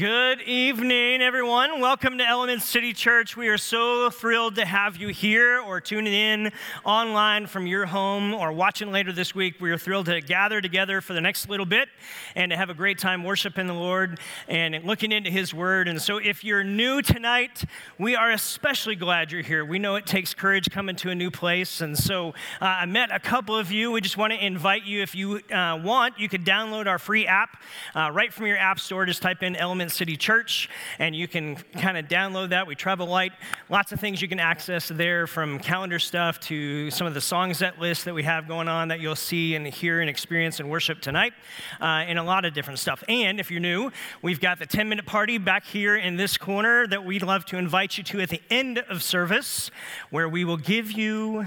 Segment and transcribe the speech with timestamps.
[0.00, 1.78] Good evening, everyone.
[1.78, 3.36] Welcome to Element City Church.
[3.36, 6.52] We are so thrilled to have you here or tuning in
[6.86, 9.60] online from your home or watching later this week.
[9.60, 11.90] We are thrilled to gather together for the next little bit
[12.34, 15.86] and to have a great time worshiping the Lord and looking into His Word.
[15.86, 17.62] And so, if you're new tonight,
[17.98, 19.66] we are especially glad you're here.
[19.66, 21.82] We know it takes courage coming to a new place.
[21.82, 22.30] And so,
[22.62, 23.92] uh, I met a couple of you.
[23.92, 27.26] We just want to invite you, if you uh, want, you could download our free
[27.26, 27.62] app
[27.94, 29.04] uh, right from your app store.
[29.04, 30.68] Just type in Element City Church,
[30.98, 32.66] and you can kind of download that.
[32.66, 33.32] We travel light,
[33.68, 37.58] lots of things you can access there from calendar stuff to some of the songs
[37.58, 40.70] set lists that we have going on that you'll see and hear and experience and
[40.70, 41.32] worship tonight,
[41.80, 43.04] uh, and a lot of different stuff.
[43.08, 43.90] And if you're new,
[44.22, 47.58] we've got the 10 minute party back here in this corner that we'd love to
[47.58, 49.70] invite you to at the end of service,
[50.10, 51.46] where we will give you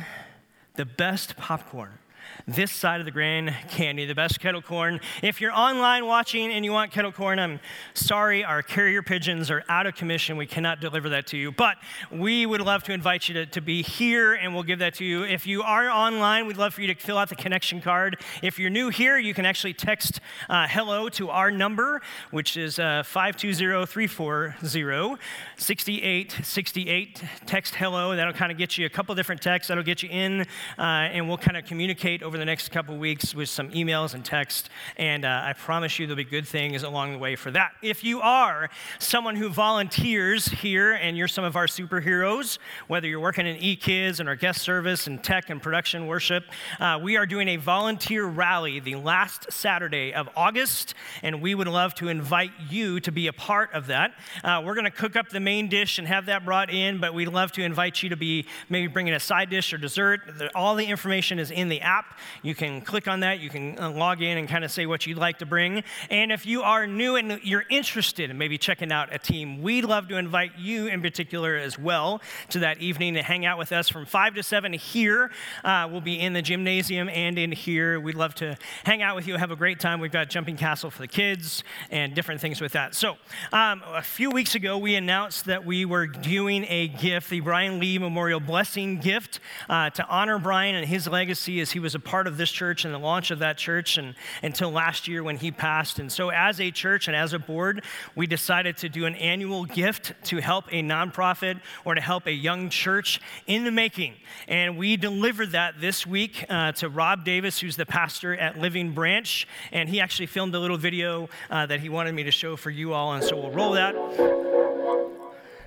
[0.76, 2.00] the best popcorn
[2.48, 5.00] this side of the Grand Canyon, the best kettle corn.
[5.22, 7.60] If you're online watching and you want kettle corn, I'm
[7.94, 10.36] sorry, our carrier pigeons are out of commission.
[10.36, 11.52] We cannot deliver that to you.
[11.52, 11.78] But
[12.12, 15.06] we would love to invite you to, to be here and we'll give that to
[15.06, 15.24] you.
[15.24, 18.18] If you are online, we'd love for you to fill out the connection card.
[18.42, 22.78] If you're new here, you can actually text uh, hello to our number, which is
[22.78, 25.22] uh, 520 340
[25.58, 27.24] 6868.
[27.46, 28.16] Text hello.
[28.16, 29.70] That'll kind of get you a couple different texts.
[29.70, 30.42] That'll get you in,
[30.78, 34.24] uh, and we'll kind of communicate over the next couple weeks with some emails and
[34.24, 34.70] text.
[34.98, 37.74] And uh, I promise you there'll be good things along the way for that.
[37.82, 43.20] If you are someone who volunteers here and you're some of our superheroes, whether you're
[43.20, 46.46] working in eKids and our guest service and tech and production worship,
[46.80, 51.68] uh, we are doing a volunteer rally the last Saturday of August, and we would
[51.68, 54.14] love to invite you to be a part of that.
[54.44, 57.14] Uh, we're going to cook up the main dish and have that brought in, but
[57.14, 60.22] we'd love to invite you to be maybe bringing a side dish or dessert.
[60.56, 62.18] All the information is in the app.
[62.42, 65.06] You can click on that, you can uh, log in and kind of say what
[65.06, 65.84] you'd like to bring.
[66.10, 69.86] And if you are new and you're interested in maybe checking out a team, we'd
[69.86, 73.72] love to invite you in particular as well to that evening to hang out with
[73.72, 75.32] us from 5 to 7 here.
[75.64, 78.00] Uh, we'll be in the gymnasium and in here.
[78.00, 80.00] We'd love to hang out with you, have a great time.
[80.00, 82.96] We've got jumping castle for the kids and different things with that.
[82.96, 83.18] So,
[83.52, 87.80] um, a few weeks ago, we announced that we were doing a gift, the Brian
[87.80, 92.00] Lee Memorial Blessing Gift, uh, to honor Brian and his legacy as he was a
[92.00, 94.14] part of this church and the launch of that church and,
[94.44, 95.98] until last year when he passed.
[95.98, 97.84] And so, as a church and as a board,
[98.16, 102.32] we decided to do an annual gift to help a nonprofit or to help a
[102.32, 104.14] young church in the making.
[104.48, 108.94] And we delivered that this week uh, to Rob Davis, who's the pastor at Living
[108.94, 109.48] Branch.
[109.72, 112.70] And he actually filmed a little video uh, that he wanted me to show for
[112.70, 113.14] you all.
[113.14, 114.53] And so, we'll roll that.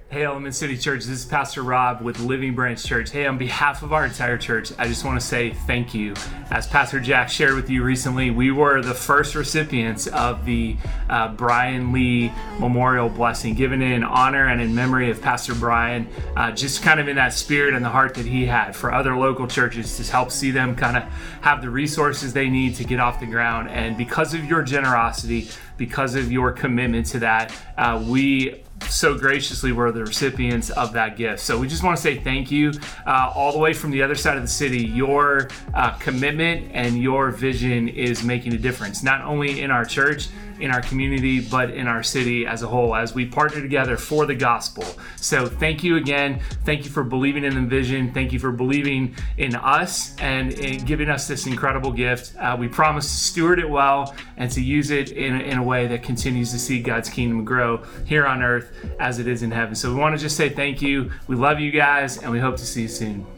[0.09, 3.11] Hey, Element City Church, this is Pastor Rob with Living Branch Church.
[3.11, 6.15] Hey, on behalf of our entire church, I just want to say thank you.
[6.49, 10.77] As Pastor Jack shared with you recently, we were the first recipients of the
[11.11, 16.53] uh, Brian Lee Memorial Blessing, given in honor and in memory of Pastor Brian, uh,
[16.53, 19.49] just kind of in that spirit and the heart that he had for other local
[19.49, 21.03] churches to help see them kind of
[21.41, 23.71] have the resources they need to get off the ground.
[23.71, 29.73] And because of your generosity, because of your commitment to that, uh, we so graciously
[29.73, 31.41] were the recipients of that gift.
[31.41, 32.73] So we just want to say thank you
[33.07, 34.85] uh, all the way from the other side of the city.
[34.85, 40.29] Your uh, commitment and your vision is making a difference, not only in our church
[40.61, 44.27] in our community, but in our city as a whole as we partner together for
[44.27, 44.85] the gospel.
[45.17, 46.41] So thank you again.
[46.65, 48.13] Thank you for believing in the vision.
[48.13, 52.37] Thank you for believing in us and in giving us this incredible gift.
[52.37, 55.87] Uh, we promise to steward it well and to use it in, in a way
[55.87, 59.75] that continues to see God's kingdom grow here on earth as it is in heaven.
[59.75, 61.11] So we want to just say thank you.
[61.27, 63.36] We love you guys and we hope to see you soon.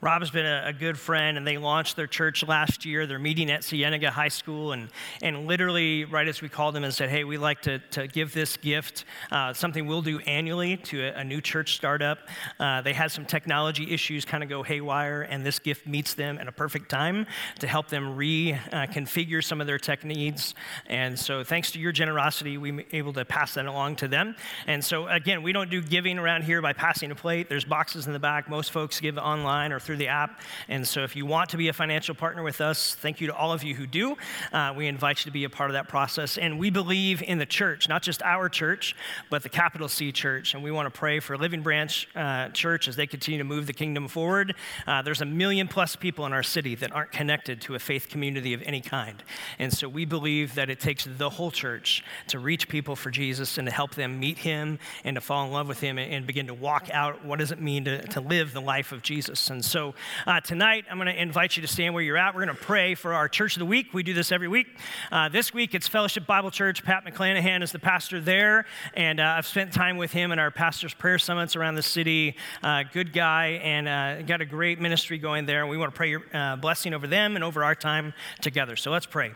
[0.00, 3.04] Rob's been a, a, good friend, and they launched their church last year.
[3.04, 4.90] They're meeting at Cienega High School, and,
[5.22, 8.32] and literally, right as we called them and said, Hey, we'd like to, to give
[8.32, 12.20] this gift, uh, something we'll do annually to a, a new church startup.
[12.60, 16.38] Uh, they had some technology issues kind of go haywire, and this gift meets them
[16.38, 17.26] at a perfect time
[17.58, 20.54] to help them reconfigure uh, some of their tech needs.
[20.86, 24.36] And so, thanks to your generosity, we were able to pass that along to them.
[24.68, 27.48] And so, again, we don't do giving around here by passing a plate.
[27.48, 28.48] There's boxes in the back.
[28.48, 30.42] Most folks give online or through the app.
[30.68, 33.34] And so if you want to be a financial partner with us, thank you to
[33.34, 34.18] all of you who do.
[34.52, 36.36] Uh, we invite you to be a part of that process.
[36.36, 38.94] And we believe in the church, not just our church,
[39.30, 40.52] but the capital C church.
[40.52, 43.66] And we want to pray for Living Branch uh, Church as they continue to move
[43.66, 44.54] the kingdom forward.
[44.86, 48.10] Uh, there's a million plus people in our city that aren't connected to a faith
[48.10, 49.22] community of any kind.
[49.58, 53.56] And so we believe that it takes the whole church to reach people for Jesus
[53.56, 56.46] and to help them meet him and to fall in love with him and begin
[56.48, 59.48] to walk out what does it mean to, to live the life of Jesus.
[59.48, 59.94] And so So
[60.26, 62.34] uh, tonight, I'm going to invite you to stand where you're at.
[62.34, 63.94] We're going to pray for our church of the week.
[63.94, 64.66] We do this every week.
[65.12, 66.82] Uh, this week, it's Fellowship Bible Church.
[66.82, 70.50] Pat McClanahan is the pastor there, and uh, I've spent time with him in our
[70.50, 72.34] pastor's prayer summits around the city.
[72.60, 75.64] Uh, good guy, and uh, got a great ministry going there.
[75.64, 78.74] We want to pray your blessing over them and over our time together.
[78.74, 79.30] So let's pray.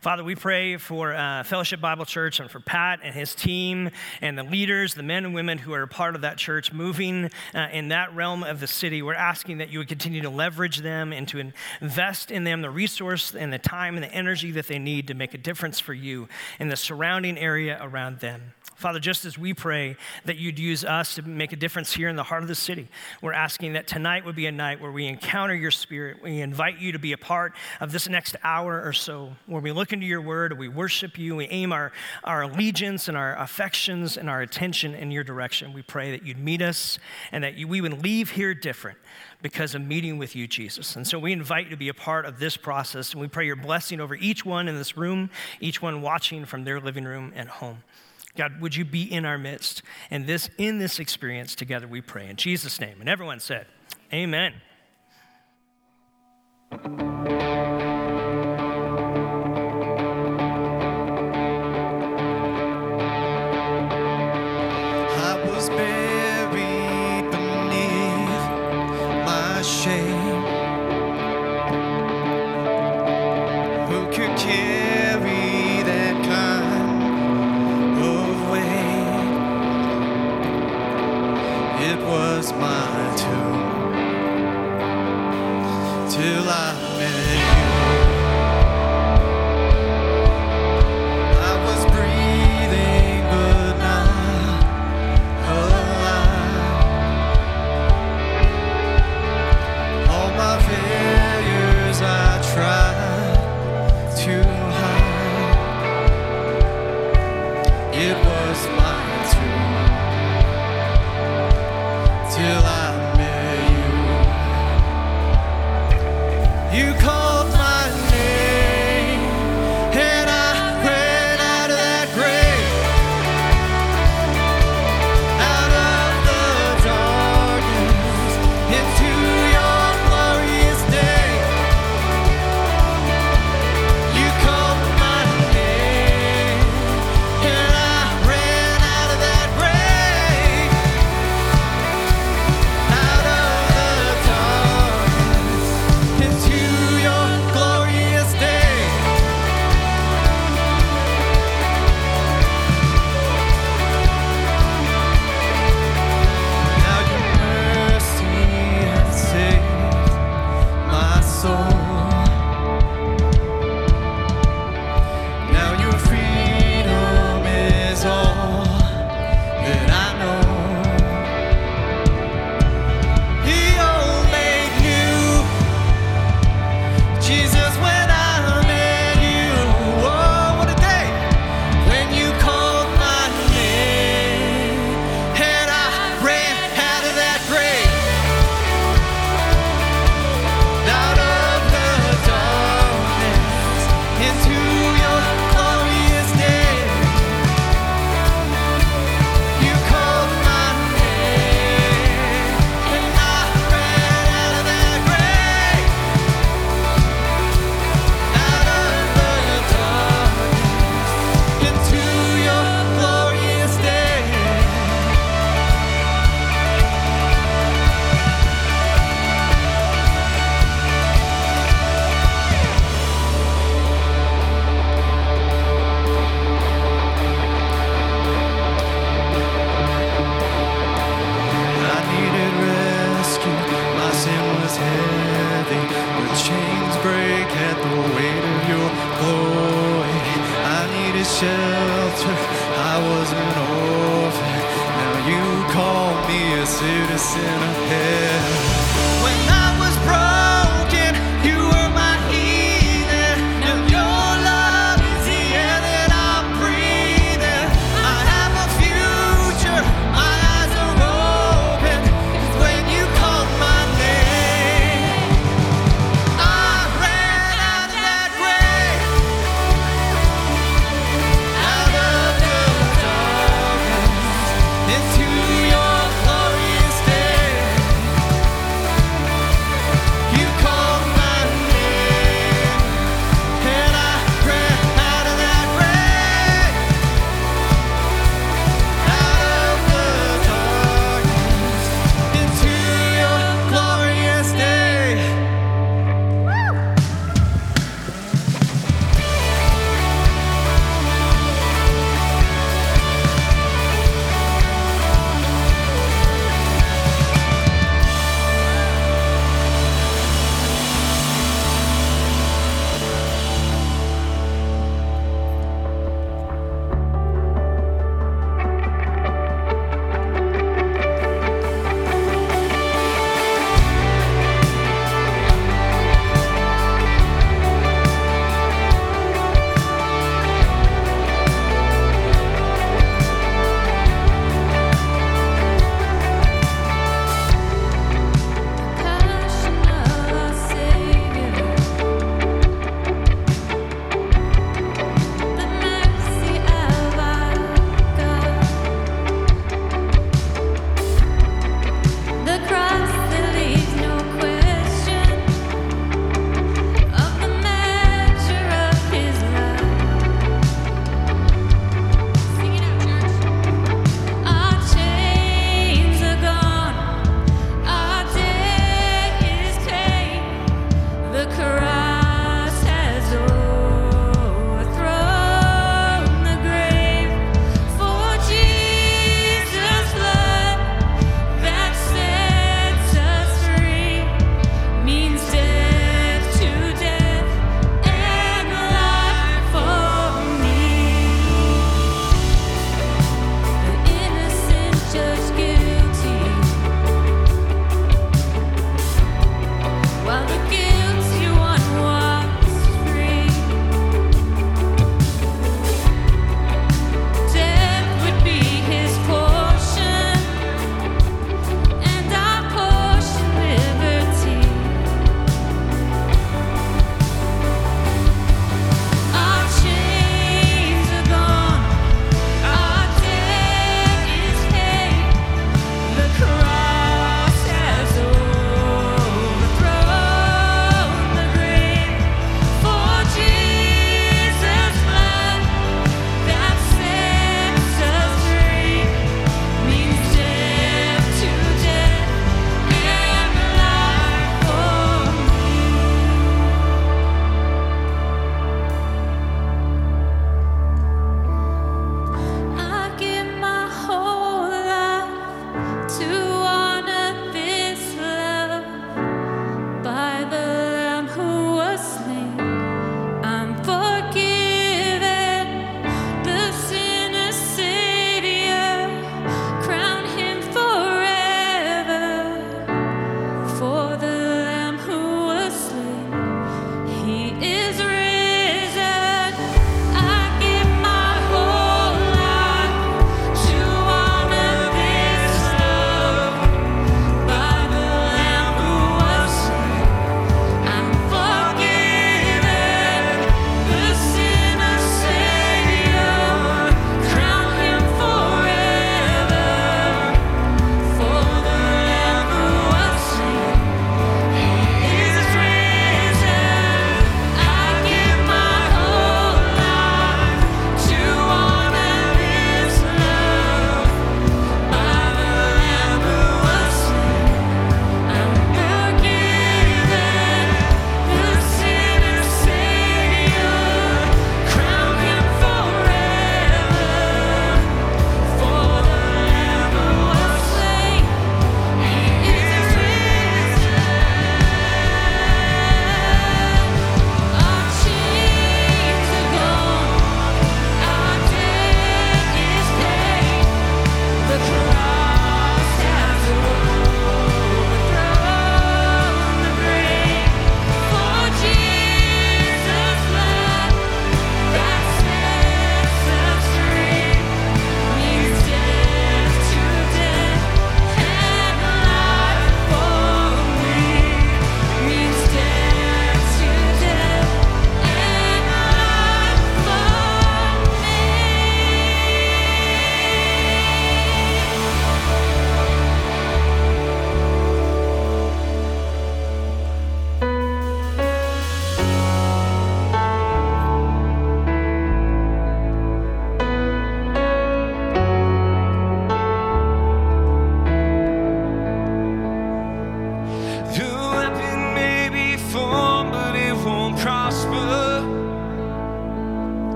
[0.00, 3.90] Father, we pray for uh, Fellowship Bible Church and for Pat and his team
[4.20, 7.28] and the leaders, the men and women who are a part of that church, moving
[7.52, 9.02] uh, in that realm of the city.
[9.02, 12.70] We're asking that you would continue to leverage them and to invest in them the
[12.70, 15.94] resource and the time and the energy that they need to make a difference for
[15.94, 16.28] you
[16.60, 18.54] in the surrounding area around them.
[18.78, 22.14] Father, just as we pray that you'd use us to make a difference here in
[22.14, 22.86] the heart of the city,
[23.20, 26.22] we're asking that tonight would be a night where we encounter your spirit.
[26.22, 29.72] We invite you to be a part of this next hour or so, where we
[29.72, 31.90] look into your word, we worship you, we aim our,
[32.22, 35.72] our allegiance and our affections and our attention in your direction.
[35.72, 37.00] We pray that you'd meet us
[37.32, 38.98] and that you, we would leave here different
[39.42, 40.94] because of meeting with you, Jesus.
[40.94, 43.44] And so we invite you to be a part of this process, and we pray
[43.44, 47.32] your blessing over each one in this room, each one watching from their living room
[47.34, 47.82] at home.
[48.38, 49.82] God, would you be in our midst?
[50.12, 53.00] And this in this experience together we pray in Jesus name.
[53.00, 53.66] And everyone said,
[54.12, 54.54] Amen.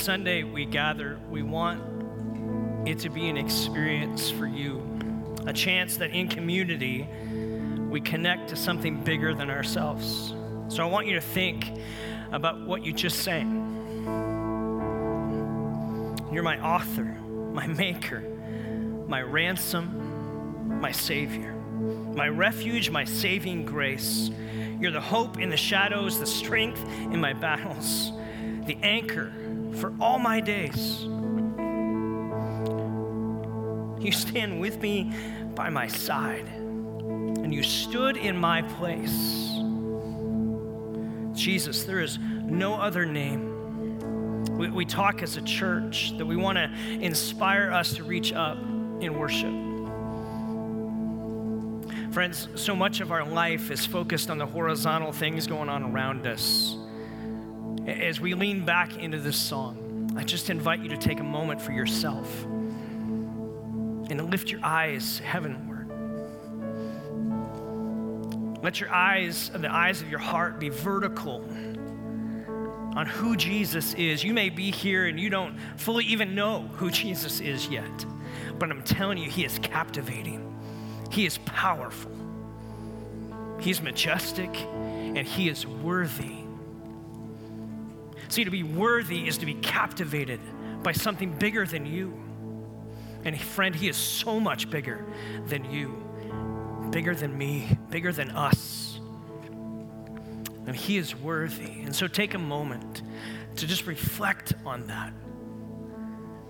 [0.00, 4.82] Sunday we gather, we want it to be an experience for you,
[5.46, 7.06] a chance that in community
[7.90, 10.32] we connect to something bigger than ourselves.
[10.68, 11.66] So I want you to think
[12.32, 13.66] about what you just sang.
[16.32, 17.18] You're my author,
[17.52, 18.20] my maker,
[19.06, 21.52] my ransom, my savior,
[22.14, 24.30] my refuge, my saving grace.
[24.80, 26.82] You're the hope in the shadows, the strength
[27.12, 28.12] in my battles,
[28.64, 29.30] the anchor
[29.76, 31.02] for all my days.
[34.02, 35.12] You stand with me
[35.54, 39.50] by my side, and you stood in my place.
[41.38, 44.46] Jesus, there is no other name.
[44.56, 48.58] We, we talk as a church that we want to inspire us to reach up
[48.58, 49.54] in worship.
[52.12, 56.26] Friends, so much of our life is focused on the horizontal things going on around
[56.26, 56.76] us.
[57.90, 61.60] As we lean back into this song, I just invite you to take a moment
[61.60, 65.88] for yourself and lift your eyes heavenward.
[68.62, 71.44] Let your eyes, the eyes of your heart, be vertical
[72.94, 74.22] on who Jesus is.
[74.22, 78.06] You may be here and you don't fully even know who Jesus is yet,
[78.58, 80.54] but I'm telling you, He is captivating,
[81.10, 82.12] He is powerful,
[83.58, 86.39] He's majestic, and He is worthy.
[88.30, 90.40] See, to be worthy is to be captivated
[90.82, 92.18] by something bigger than you.
[93.24, 95.04] And friend, He is so much bigger
[95.46, 99.00] than you, bigger than me, bigger than us.
[100.66, 101.82] And He is worthy.
[101.82, 103.02] And so take a moment
[103.56, 105.12] to just reflect on that.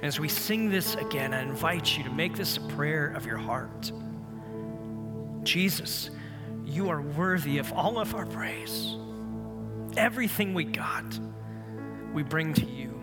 [0.02, 3.38] As we sing this again, I invite you to make this a prayer of your
[3.38, 3.90] heart.
[5.42, 6.10] Jesus,
[6.64, 8.96] you are worthy of all of our praise.
[9.96, 11.18] Everything we got,
[12.12, 13.00] we bring to you.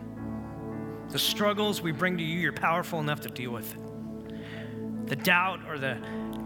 [1.09, 5.07] The struggles we bring to you, you're powerful enough to deal with it.
[5.07, 5.97] The doubt or the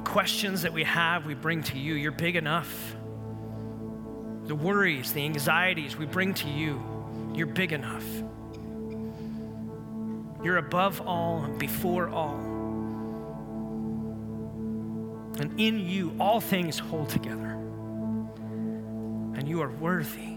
[0.06, 1.96] questions that we have, we bring to you.
[1.96, 2.96] You're big enough.
[4.46, 6.82] The worries, the anxieties, we bring to you.
[7.34, 8.06] You're big enough.
[10.44, 12.40] You're above all and before all.
[15.40, 17.58] And in you, all things hold together.
[19.34, 20.31] And you are worthy.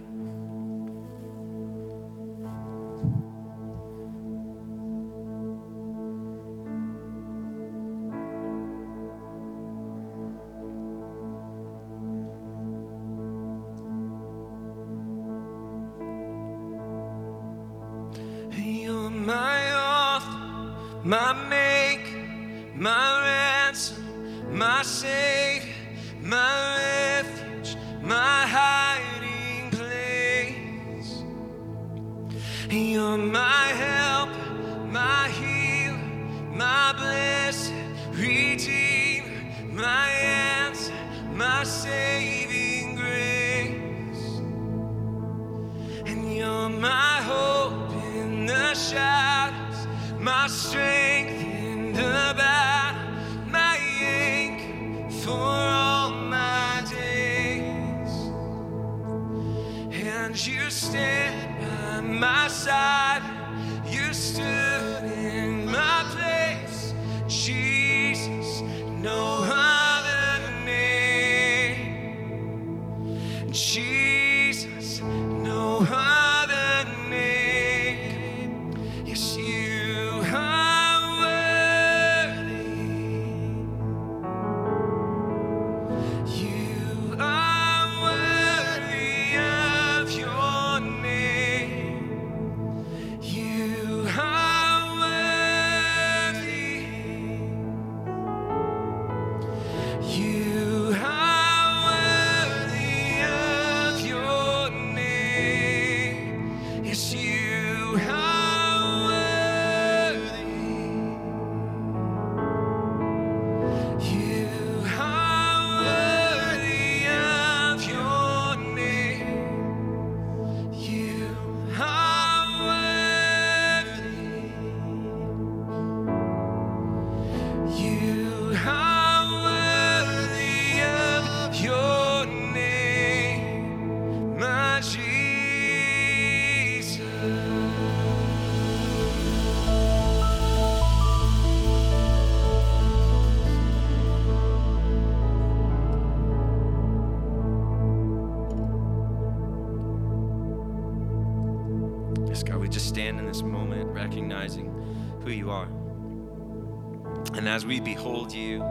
[157.64, 158.62] As we behold you,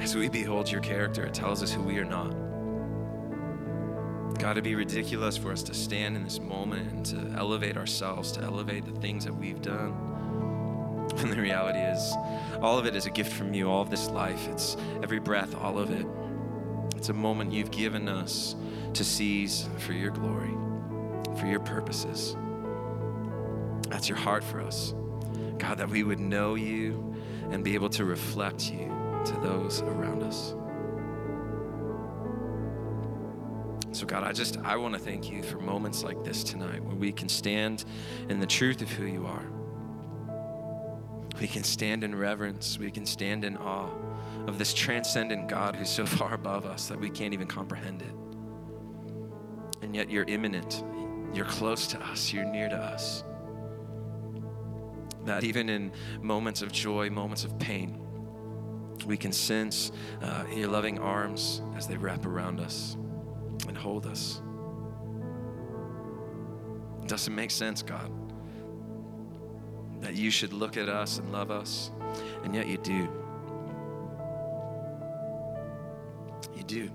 [0.00, 2.30] As we behold your character, it tells us who we are not.
[4.38, 8.30] God, it'd be ridiculous for us to stand in this moment and to elevate ourselves,
[8.32, 10.12] to elevate the things that we've done.
[11.16, 12.14] And the reality is,
[12.60, 13.68] all of it is a gift from you.
[13.68, 16.06] All of this life, it's every breath, all of it.
[16.96, 18.54] It's a moment you've given us
[18.92, 20.54] to seize for your glory,
[21.40, 22.36] for your purposes.
[23.88, 24.94] That's your heart for us.
[25.58, 27.14] God, that we would know you
[27.54, 28.88] and be able to reflect you
[29.24, 30.56] to those around us.
[33.96, 36.96] So, God, I just, I want to thank you for moments like this tonight where
[36.96, 37.84] we can stand
[38.28, 39.46] in the truth of who you are.
[41.40, 42.76] We can stand in reverence.
[42.76, 43.88] We can stand in awe
[44.48, 48.14] of this transcendent God who's so far above us that we can't even comprehend it.
[49.80, 50.82] And yet you're immanent.
[51.32, 52.32] You're close to us.
[52.32, 53.22] You're near to us.
[55.24, 57.98] That even in moments of joy, moments of pain,
[59.06, 62.96] we can sense uh, your loving arms as they wrap around us
[63.68, 64.40] and hold us.
[67.02, 68.10] It doesn't make sense, God,
[70.00, 71.90] that you should look at us and love us,
[72.44, 73.08] and yet you do.
[76.56, 76.90] You do.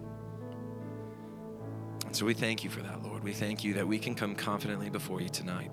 [2.05, 3.23] And so we thank you for that, Lord.
[3.23, 5.69] We thank you that we can come confidently before you tonight.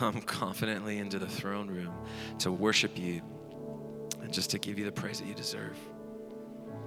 [0.00, 1.92] Come confidently into the throne room
[2.38, 3.20] to worship you
[4.22, 5.76] and just to give you the praise that you deserve.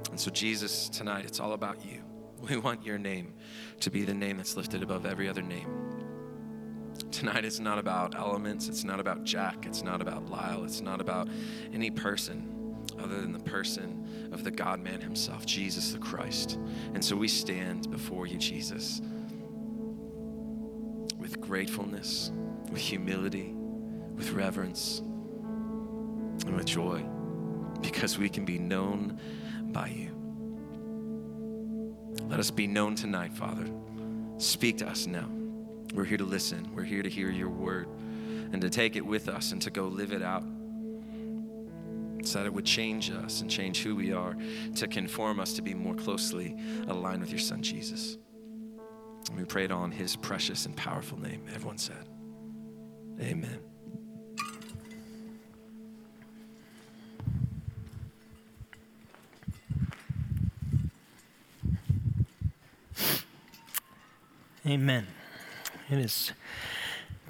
[0.10, 2.02] And so, Jesus, tonight, it's all about you.
[2.50, 3.36] We want your name
[3.82, 5.70] to be the name that's lifted above every other name.
[7.12, 11.00] Tonight, it's not about elements, it's not about Jack, it's not about Lyle, it's not
[11.00, 11.30] about
[11.72, 16.58] any person other than the person of the God man himself, Jesus the Christ.
[16.96, 19.02] And so we stand before you, Jesus,
[21.20, 22.32] with gratefulness,
[22.72, 23.54] with humility,
[24.16, 27.04] with reverence, and with joy,
[27.82, 29.20] because we can be known
[29.72, 30.12] by you.
[32.28, 33.68] Let us be known tonight, Father.
[34.38, 35.30] Speak to us now.
[35.94, 37.88] We're here to listen, we're here to hear your word
[38.52, 40.44] and to take it with us and to go live it out
[42.24, 44.36] so that it would change us and change who we are
[44.76, 48.18] to conform us to be more closely aligned with your son Jesus.
[49.30, 51.44] And we pray it all in his precious and powerful name.
[51.54, 52.08] Everyone said,
[53.20, 53.60] Amen.
[64.66, 65.08] Amen.
[65.90, 66.32] It is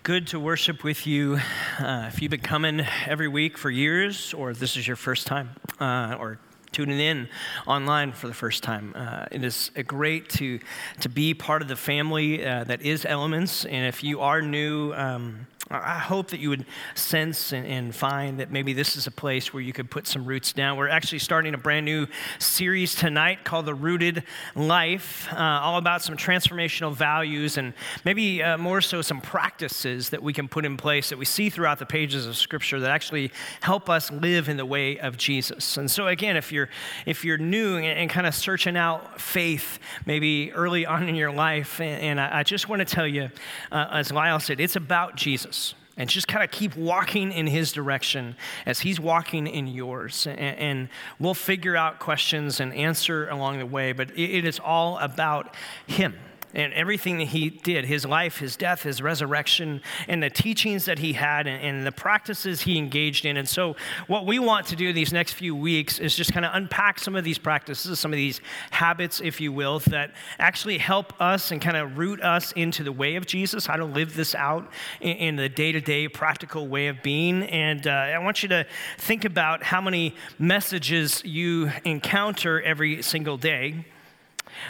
[0.04, 1.40] good to worship with you.
[1.80, 5.50] Uh, if you've been coming every week for years, or this is your first time,
[5.80, 6.40] uh, or
[6.74, 7.30] tuning in
[7.68, 8.94] online for the first time.
[8.96, 10.60] Uh, it is great to,
[11.00, 13.66] to be part of the family uh, that is Elements.
[13.66, 18.52] And if you are new, um, I hope that you would sense and, find that
[18.52, 20.78] maybe this is a place where you could put some roots down.
[20.78, 22.08] We're actually starting a brand new
[22.40, 24.24] series tonight called The Rooted
[24.56, 27.74] Life, uh, all about some transformational values and
[28.04, 31.50] maybe uh, more so some practices that we can put in place that we see
[31.50, 33.32] throughout the pages of Scripture that actually
[33.62, 35.78] help us live in the way of Jesus.
[35.78, 36.70] And so, again, if you're
[37.06, 41.32] if you're new and, and kind of searching out faith, maybe early on in your
[41.32, 43.30] life, and, and I, I, just want to tell you,
[43.72, 45.53] uh, as Lyle said, it's about Jesus
[45.96, 48.36] and just kind of keep walking in his direction
[48.66, 50.26] as he's walking in yours.
[50.26, 50.90] And, and
[51.20, 55.56] we'll figure out questions and answer along the way, but it, it is all about
[55.86, 56.16] him
[56.54, 61.00] and everything that he did his life, his death, his resurrection, and the teachings that
[61.00, 63.36] he had and, and, the practices he engaged in.
[63.38, 63.76] And so,
[64.08, 67.16] what we want to do these next few weeks is just kind of unpack some
[67.16, 68.40] of these practices, some of these
[68.72, 72.92] habits, if you will, that actually help us and kind of root us into the
[72.92, 76.68] way of Jesus, how to live this out in, in the day to day practical
[76.68, 77.44] way of being.
[77.44, 78.66] And uh, I want you to
[78.98, 83.86] think about how many messages you encounter every single day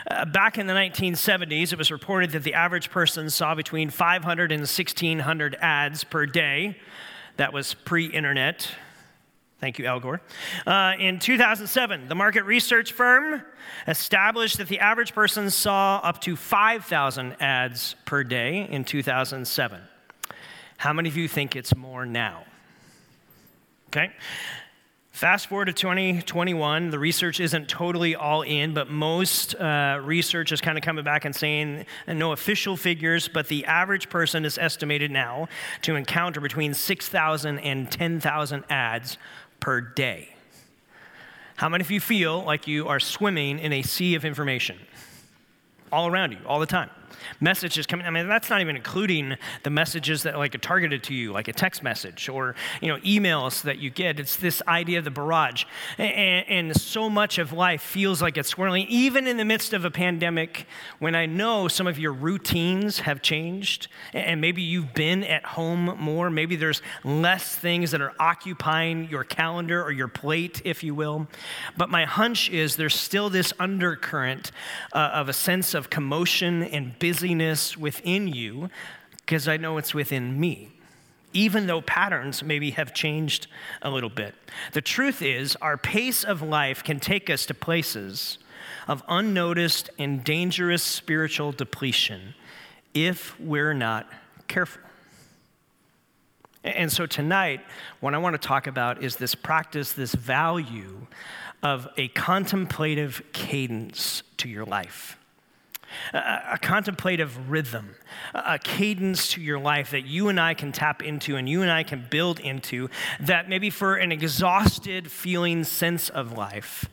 [0.10, 4.52] uh, back in the 1970s, it was reported that the average person saw between 500
[4.52, 6.78] and 1,600 ads per day.
[7.38, 8.70] That was pre internet.
[9.60, 10.22] Thank you, Al Gore.
[10.68, 13.42] Uh, in 2007, the market research firm
[13.88, 19.82] established that the average person saw up to 5,000 ads per day in 2007.
[20.76, 22.44] How many of you think it's more now?
[23.88, 24.12] Okay.
[25.14, 30.60] Fast forward to 2021, the research isn't totally all in, but most uh, research is
[30.60, 34.58] kind of coming back and saying, and no official figures, but the average person is
[34.58, 35.48] estimated now
[35.84, 39.20] to encounter between 6,000 and 10,000 ads
[39.60, 40.30] per day.
[41.58, 44.80] How many of you feel like you are swimming in a sea of information?
[45.92, 46.90] All around you, all the time.
[47.40, 48.06] Messages coming.
[48.06, 51.48] I mean, that's not even including the messages that like are targeted to you, like
[51.48, 54.20] a text message or you know emails that you get.
[54.20, 55.66] It's this idea of the barrage,
[55.98, 59.86] and, and so much of life feels like it's swirling, even in the midst of
[59.86, 60.68] a pandemic.
[61.00, 65.96] When I know some of your routines have changed, and maybe you've been at home
[66.00, 70.96] more, maybe there's less things that are occupying your calendar or your plate, if you
[70.96, 71.28] will.
[71.78, 74.52] But my hunch is there's still this undercurrent
[74.94, 78.70] uh, of a sense of commotion and busyness within you,
[79.18, 80.70] because I know it's within me
[81.36, 83.48] even though patterns maybe have changed
[83.82, 84.36] a little bit.
[84.74, 88.38] The truth is, our pace of life can take us to places
[88.88, 92.36] of unnoticed and dangerous spiritual depletion
[92.94, 94.08] if we're not
[94.48, 94.84] careful.
[96.64, 97.62] And so tonight,
[98.00, 101.08] what I want to talk about is this practice, this value
[101.64, 105.18] of a contemplative cadence to your life.
[106.14, 107.96] A, contemplative rhythm,
[108.34, 111.62] a, a cadence to your life that you and I can tap into and you
[111.62, 112.90] and I can build into,
[113.20, 116.90] that maybe for an exhausted feeling sense of life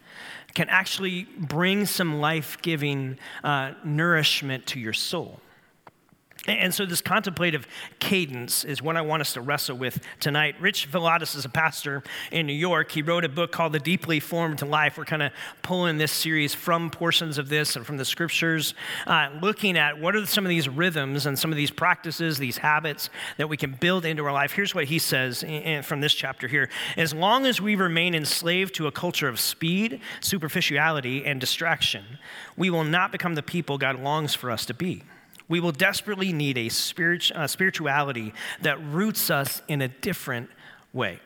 [0.54, 5.40] can actually bring some life giving uh, nourishment to your soul.
[6.46, 7.66] And so, this contemplative
[7.98, 10.54] cadence is what I want us to wrestle with tonight.
[10.58, 12.90] Rich Villodas is a pastor in New York.
[12.92, 14.96] He wrote a book called The Deeply Formed Life.
[14.96, 18.72] We're kind of pulling this series from portions of this and from the scriptures,
[19.06, 22.56] uh, looking at what are some of these rhythms and some of these practices, these
[22.56, 24.52] habits that we can build into our life.
[24.52, 28.74] Here's what he says in, from this chapter here As long as we remain enslaved
[28.76, 32.18] to a culture of speed, superficiality, and distraction,
[32.56, 35.02] we will not become the people God longs for us to be
[35.50, 38.32] we will desperately need a spirit, uh, spirituality
[38.62, 40.48] that roots us in a different
[40.92, 41.20] way.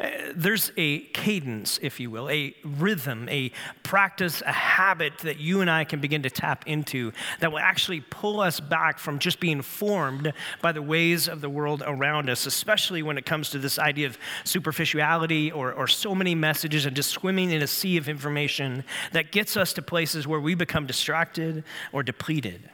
[0.00, 3.50] Uh, there's a cadence, if you will, a rhythm, a
[3.82, 8.00] practice, a habit that you and I can begin to tap into that will actually
[8.00, 12.46] pull us back from just being formed by the ways of the world around us,
[12.46, 16.96] especially when it comes to this idea of superficiality or, or so many messages and
[16.96, 20.86] just swimming in a sea of information that gets us to places where we become
[20.86, 22.71] distracted or depleted.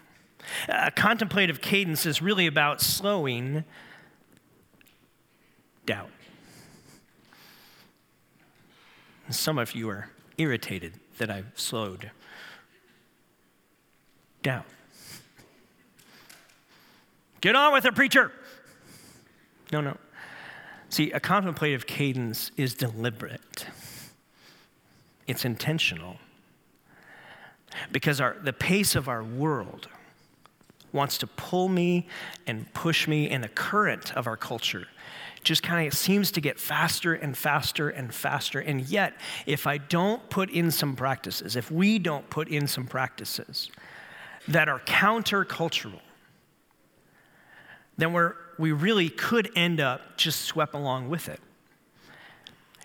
[0.69, 3.65] A contemplative cadence is really about slowing
[5.87, 6.09] down.
[9.31, 12.11] Some of you are irritated that I've slowed
[14.43, 14.65] down.
[17.41, 18.33] Get on with it, preacher.
[19.73, 19.97] No, no.
[20.89, 23.67] See, a contemplative cadence is deliberate,
[25.27, 26.17] it's intentional.
[27.93, 29.89] Because our, the pace of our world,
[30.93, 32.07] wants to pull me
[32.47, 34.87] and push me in the current of our culture
[35.43, 38.61] just kind of seems to get faster and faster and faster.
[38.61, 39.15] And yet,
[39.47, 43.71] if I don't put in some practices, if we don't put in some practices
[44.49, 46.01] that are countercultural,
[47.97, 51.41] then we're, we really could end up just swept along with it.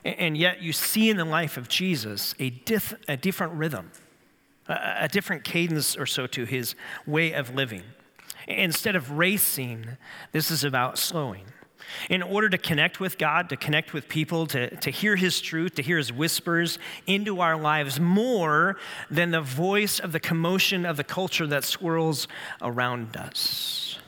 [0.05, 3.91] And yet, you see in the life of Jesus a, diff, a different rhythm
[4.68, 7.84] a, different cadence or so to his way of living.
[8.47, 9.97] Instead of racing,
[10.32, 11.45] this is about slowing.
[12.09, 15.76] In order to connect with God, to connect with people, to, to hear His truth,
[15.76, 18.78] to hear His whispers into our lives more
[19.11, 22.28] than the voice of the commotion of the culture that swirls
[22.61, 23.99] around us.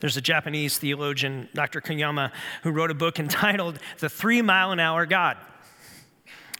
[0.00, 1.80] There's a Japanese theologian, Dr.
[1.80, 2.32] Koyama,
[2.64, 5.36] who wrote a book entitled The Three Mile an Hour God.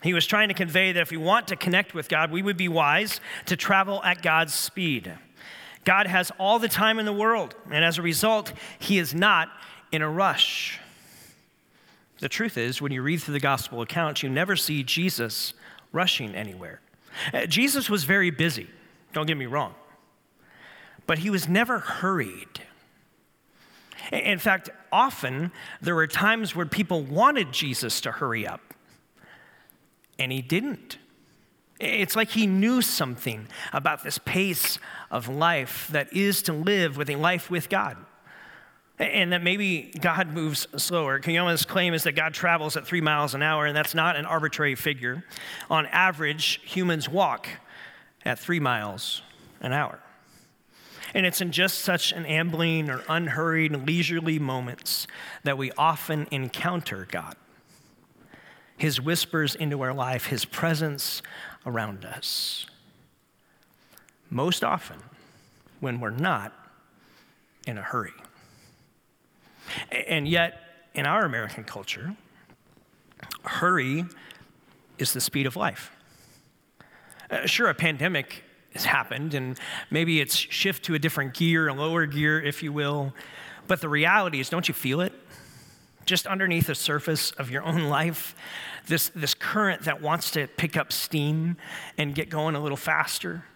[0.02, 2.56] He was trying to convey that if we want to connect with God, we would
[2.56, 5.12] be wise to travel at God's speed.
[5.84, 9.48] God has all the time in the world, and as a result, He is not
[9.92, 10.80] in a rush.
[12.18, 15.54] The truth is, when you read through the gospel accounts, you never see Jesus
[15.92, 16.80] rushing anywhere.
[17.32, 18.68] Uh, Jesus was very busy,
[19.12, 19.74] don't get me wrong,
[21.06, 22.62] but he was never hurried.
[24.10, 28.71] In fact, often there were times where people wanted Jesus to hurry up
[30.18, 30.98] and he didn't.
[31.80, 34.78] It's like he knew something about this pace
[35.10, 37.96] of life that is to live with a life with God.
[38.98, 41.18] And that maybe God moves slower.
[41.18, 44.26] Koyama's claim is that God travels at three miles an hour, and that's not an
[44.26, 45.24] arbitrary figure.
[45.70, 47.48] On average, humans walk
[48.24, 49.22] at three miles
[49.60, 49.98] an hour.
[51.14, 55.08] And it's in just such an ambling or unhurried, leisurely moments
[55.42, 57.34] that we often encounter God
[58.82, 61.22] his whispers into our life, his presence
[61.64, 62.66] around us.
[64.28, 64.96] Most often,
[65.78, 66.52] when we're not
[67.64, 68.10] in a hurry.
[70.08, 70.60] And yet,
[70.94, 72.16] in our American culture,
[73.44, 74.04] hurry
[74.98, 75.92] is the speed of life.
[77.30, 79.60] Uh, sure, a pandemic has happened, and
[79.92, 83.14] maybe it's shift to a different gear, a lower gear, if you will.
[83.68, 85.12] But the reality is, don't you feel it?
[86.12, 88.36] Just underneath the surface of your own life,
[88.86, 91.56] this, this current that wants to pick up steam
[91.96, 93.46] and get going a little faster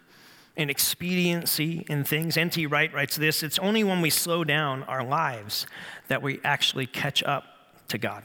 [0.56, 2.38] and expediency in things.
[2.38, 2.64] N.T.
[2.64, 5.66] Wright writes this it's only when we slow down our lives
[6.08, 7.44] that we actually catch up
[7.88, 8.22] to God.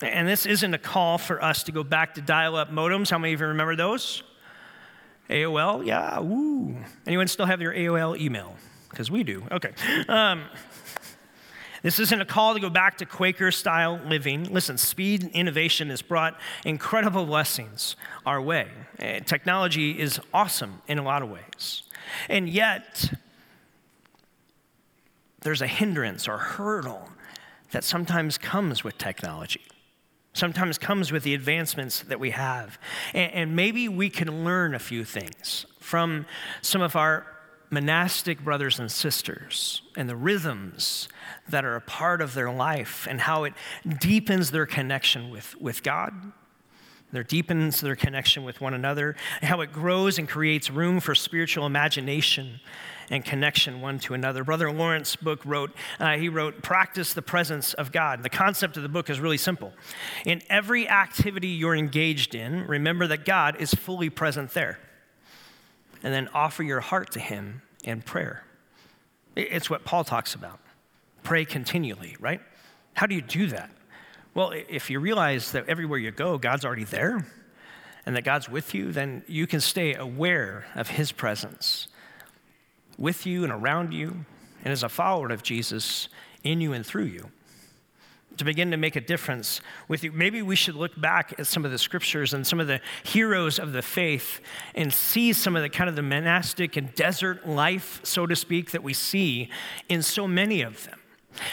[0.00, 3.10] And this isn't a call for us to go back to dial up modems.
[3.10, 4.22] How many of you remember those?
[5.28, 5.84] AOL?
[5.84, 6.78] Yeah, woo.
[7.06, 8.56] Anyone still have your AOL email?
[8.88, 9.44] Because we do.
[9.52, 9.74] Okay.
[10.08, 10.44] Um,
[11.84, 14.50] this isn't a call to go back to Quaker style living.
[14.50, 18.68] Listen, speed and innovation has brought incredible blessings our way.
[18.98, 21.82] Eh, technology is awesome in a lot of ways.
[22.30, 23.12] And yet,
[25.42, 27.10] there's a hindrance or hurdle
[27.72, 29.60] that sometimes comes with technology
[30.36, 32.76] sometimes comes with the advancements that we have.
[33.12, 36.26] And, and, maybe we can learn a few things from
[36.60, 37.24] some of our
[37.74, 41.08] monastic brothers and sisters and the rhythms
[41.48, 43.52] that are a part of their life and how it
[44.00, 46.32] deepens their connection with, with God.
[47.12, 51.14] There deepens their connection with one another, and how it grows and creates room for
[51.14, 52.58] spiritual imagination
[53.08, 54.42] and connection one to another.
[54.42, 55.70] Brother Lawrence Book wrote,
[56.00, 58.24] uh, he wrote, Practice the presence of God.
[58.24, 59.72] The concept of the book is really simple.
[60.26, 64.80] In every activity you're engaged in, remember that God is fully present there
[66.02, 68.42] and then offer your heart to Him in prayer.
[69.36, 70.60] It's what Paul talks about.
[71.22, 72.40] Pray continually, right?
[72.94, 73.70] How do you do that?
[74.34, 77.26] Well, if you realize that everywhere you go, God's already there
[78.04, 81.88] and that God's with you, then you can stay aware of His presence
[82.98, 84.24] with you and around you,
[84.62, 86.08] and as a follower of Jesus,
[86.42, 87.30] in you and through you
[88.36, 90.12] to begin to make a difference with you.
[90.12, 93.58] Maybe we should look back at some of the scriptures and some of the heroes
[93.58, 94.40] of the faith
[94.74, 98.72] and see some of the kind of the monastic and desert life, so to speak,
[98.72, 99.50] that we see
[99.88, 100.98] in so many of them.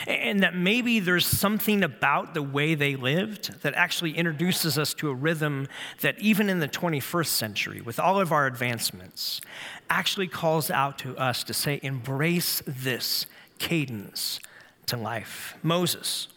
[0.05, 5.09] And that maybe there's something about the way they lived that actually introduces us to
[5.09, 5.67] a rhythm
[6.01, 9.41] that, even in the 21st century, with all of our advancements,
[9.89, 13.25] actually calls out to us to say, embrace this
[13.57, 14.39] cadence
[14.85, 15.55] to life.
[15.63, 16.27] Moses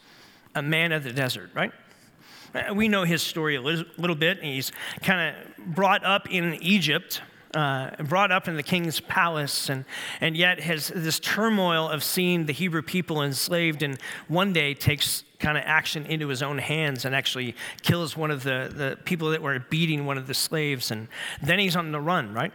[0.54, 1.72] a man of the desert, right?
[2.74, 4.42] We know his story a little bit.
[4.42, 4.70] He's
[5.02, 7.20] kind of brought up in Egypt,
[7.52, 9.84] uh, brought up in the king's palace, and,
[10.20, 13.98] and yet has this turmoil of seeing the Hebrew people enslaved, and
[14.28, 18.44] one day takes kind of action into his own hands and actually kills one of
[18.44, 20.90] the, the people that were beating one of the slaves.
[20.90, 21.08] And
[21.42, 22.52] then he's on the run, right?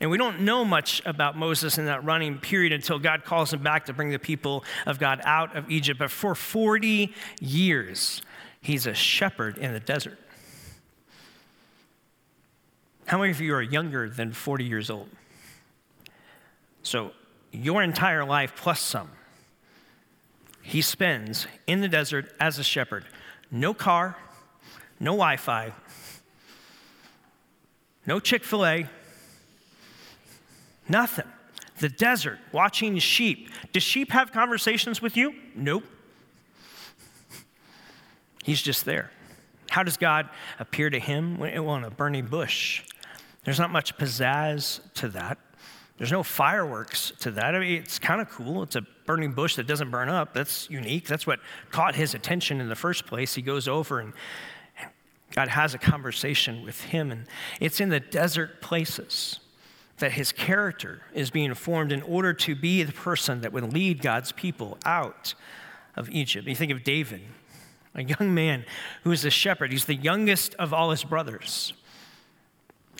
[0.00, 3.62] And we don't know much about Moses in that running period until God calls him
[3.62, 5.98] back to bring the people of God out of Egypt.
[5.98, 8.22] But for 40 years,
[8.62, 10.18] he's a shepherd in the desert.
[13.04, 15.08] How many of you are younger than 40 years old?
[16.82, 17.12] So,
[17.52, 19.10] your entire life plus some,
[20.62, 23.04] he spends in the desert as a shepherd.
[23.50, 24.16] No car,
[25.00, 25.72] no Wi Fi,
[28.06, 28.88] no Chick fil A,
[30.90, 31.26] Nothing.
[31.78, 33.48] The desert, watching sheep.
[33.72, 35.34] Do sheep have conversations with you?
[35.54, 35.84] Nope.
[38.42, 39.10] He's just there.
[39.70, 40.28] How does God
[40.58, 41.38] appear to him?
[41.38, 42.82] Well, in a burning bush.
[43.44, 45.38] There's not much pizzazz to that.
[45.96, 47.54] There's no fireworks to that.
[47.54, 48.64] I mean, it's kind of cool.
[48.64, 50.34] It's a burning bush that doesn't burn up.
[50.34, 51.06] That's unique.
[51.06, 51.38] That's what
[51.70, 53.34] caught his attention in the first place.
[53.34, 54.12] He goes over and
[55.30, 57.26] God has a conversation with him, and
[57.60, 59.38] it's in the desert places
[60.00, 64.02] that his character is being formed in order to be the person that would lead
[64.02, 65.34] God's people out
[65.96, 66.48] of Egypt.
[66.48, 67.22] You think of David,
[67.94, 68.64] a young man
[69.04, 69.72] who is a shepherd.
[69.72, 71.72] He's the youngest of all his brothers.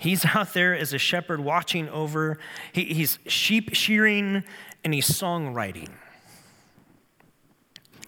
[0.01, 2.39] He's out there as a shepherd watching over,
[2.73, 4.45] he, he's sheep shearing
[4.85, 5.91] and he's songwriting.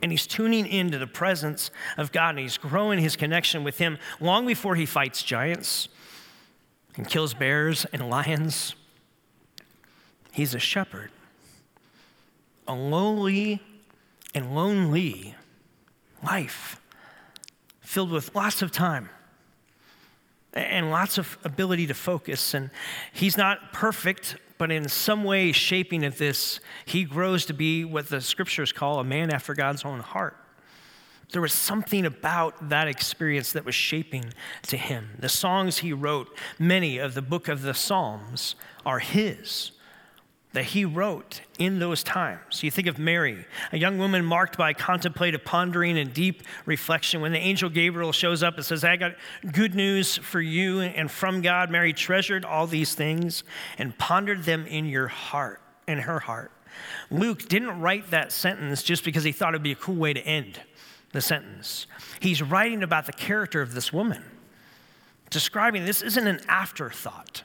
[0.03, 3.99] And he's tuning into the presence of God and he's growing his connection with him
[4.21, 5.89] long before he fights giants
[6.97, 8.75] and kills bears and lions.
[10.33, 11.11] He's a shepherd.
[12.67, 13.61] A lowly
[14.35, 15.35] and lonely
[16.23, 16.81] life
[17.81, 19.11] filled with lots of time
[20.55, 22.55] and lots of ability to focus.
[22.55, 22.71] And
[23.13, 28.09] he's not perfect, but in some way, shaping of this, he grows to be what
[28.09, 30.37] the scriptures call a man after God's own heart.
[31.33, 34.33] There was something about that experience that was shaping
[34.65, 35.11] to him.
[35.19, 38.55] The songs he wrote, many of the book of the Psalms,
[38.85, 39.73] are his.
[40.53, 42.63] That he wrote in those times.
[42.63, 47.21] You think of Mary, a young woman marked by contemplative pondering and deep reflection.
[47.21, 49.15] When the angel Gabriel shows up and says, I got
[49.51, 53.45] good news for you and from God, Mary treasured all these things
[53.79, 56.53] and pondered them in your heart, in her heart.
[57.11, 60.21] Luke didn't write that sentence just because he thought it'd be a cool way to
[60.21, 60.61] end
[61.13, 61.87] the sentence.
[62.21, 64.23] He's writing about the character of this woman,
[65.31, 67.45] describing this isn't an afterthought.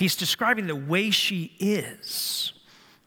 [0.00, 2.54] He's describing the way she is.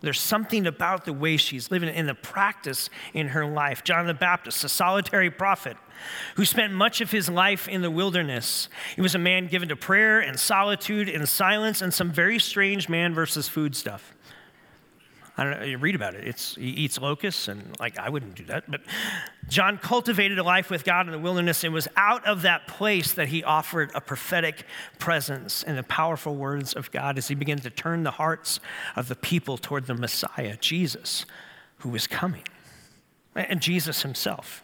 [0.01, 3.83] There's something about the way she's living in the practice in her life.
[3.83, 5.75] John the Baptist, a solitary prophet
[6.35, 8.69] who spent much of his life in the wilderness.
[8.95, 12.87] He was a man given to prayer and solitude and silence and some very strange
[12.87, 14.13] man versus food stuff.
[15.35, 16.27] I don't know, you read about it.
[16.27, 18.69] It's, he eats locusts, and like, I wouldn't do that.
[18.69, 18.81] But
[19.49, 23.13] John cultivated a life with God in the wilderness and was out of that place
[23.13, 24.65] that he offered a prophetic
[24.99, 28.59] presence and the powerful words of God as he began to turn the hearts
[28.95, 31.25] of the people toward the Messiah, Jesus,
[31.77, 32.43] who was coming,
[33.35, 34.63] and Jesus himself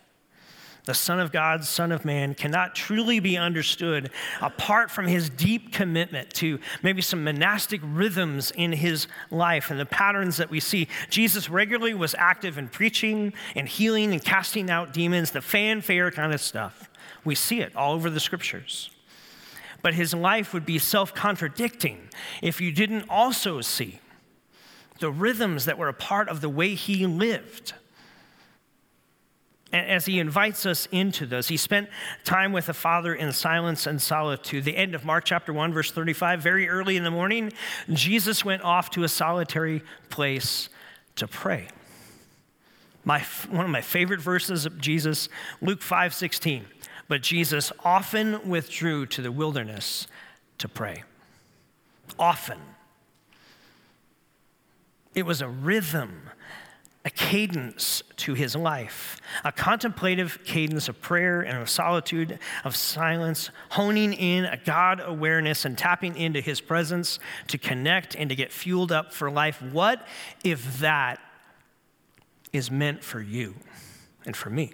[0.89, 4.09] the Son of God, Son of Man, cannot truly be understood
[4.41, 9.85] apart from his deep commitment to maybe some monastic rhythms in his life and the
[9.85, 10.87] patterns that we see.
[11.11, 16.33] Jesus regularly was active in preaching and healing and casting out demons, the fanfare kind
[16.33, 16.89] of stuff.
[17.23, 18.89] We see it all over the scriptures.
[19.83, 22.09] But his life would be self contradicting
[22.41, 23.99] if you didn't also see
[24.97, 27.73] the rhythms that were a part of the way he lived
[29.71, 31.47] as he invites us into this.
[31.47, 31.89] He spent
[32.23, 34.63] time with the Father in silence and solitude.
[34.63, 37.53] The end of Mark chapter 1, verse 35, very early in the morning,
[37.91, 40.69] Jesus went off to a solitary place
[41.17, 41.67] to pray.
[43.05, 45.29] My, one of my favorite verses of Jesus,
[45.61, 46.65] Luke 5 16.
[47.07, 50.07] But Jesus often withdrew to the wilderness
[50.59, 51.03] to pray.
[52.19, 52.59] Often.
[55.15, 56.29] It was a rhythm
[57.05, 63.51] a cadence to his life, a contemplative cadence of prayer and of solitude, of silence,
[63.69, 68.51] honing in a God awareness and tapping into his presence to connect and to get
[68.51, 69.61] fueled up for life.
[69.61, 70.05] What
[70.43, 71.19] if that
[72.51, 73.55] is meant for you
[74.25, 74.73] and for me?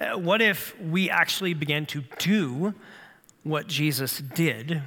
[0.00, 2.74] Uh, what if we actually began to do
[3.42, 4.82] what Jesus did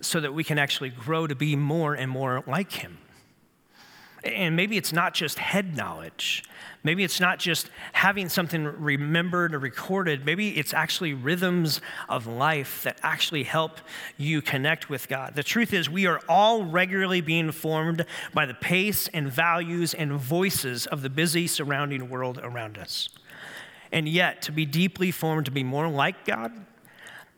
[0.00, 2.98] so that we can actually grow to be more and more like him?
[4.28, 6.44] And maybe it's not just head knowledge.
[6.84, 10.24] Maybe it's not just having something remembered or recorded.
[10.24, 13.80] Maybe it's actually rhythms of life that actually help
[14.16, 15.34] you connect with God.
[15.34, 20.12] The truth is, we are all regularly being formed by the pace and values and
[20.12, 23.08] voices of the busy surrounding world around us.
[23.90, 26.52] And yet, to be deeply formed to be more like God,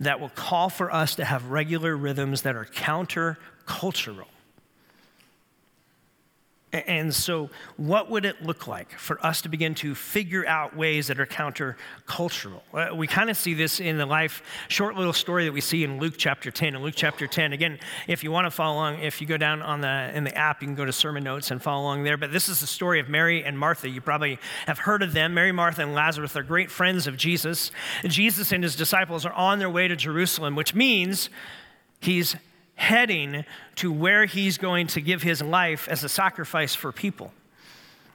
[0.01, 4.27] that will call for us to have regular rhythms that are counter cultural
[6.73, 11.09] and so, what would it look like for us to begin to figure out ways
[11.09, 12.61] that are countercultural?
[12.73, 15.83] Uh, we kind of see this in the life, short little story that we see
[15.83, 16.77] in Luke chapter 10.
[16.77, 19.63] In Luke chapter 10, again, if you want to follow along, if you go down
[19.63, 22.17] on the, in the app, you can go to sermon notes and follow along there.
[22.17, 23.89] But this is the story of Mary and Martha.
[23.89, 25.35] You probably have heard of them.
[25.35, 27.73] Mary, Martha, and Lazarus are great friends of Jesus.
[28.05, 31.31] Jesus and his disciples are on their way to Jerusalem, which means
[32.01, 32.37] he's
[32.81, 33.45] heading
[33.77, 37.31] to where he's going to give his life as a sacrifice for people,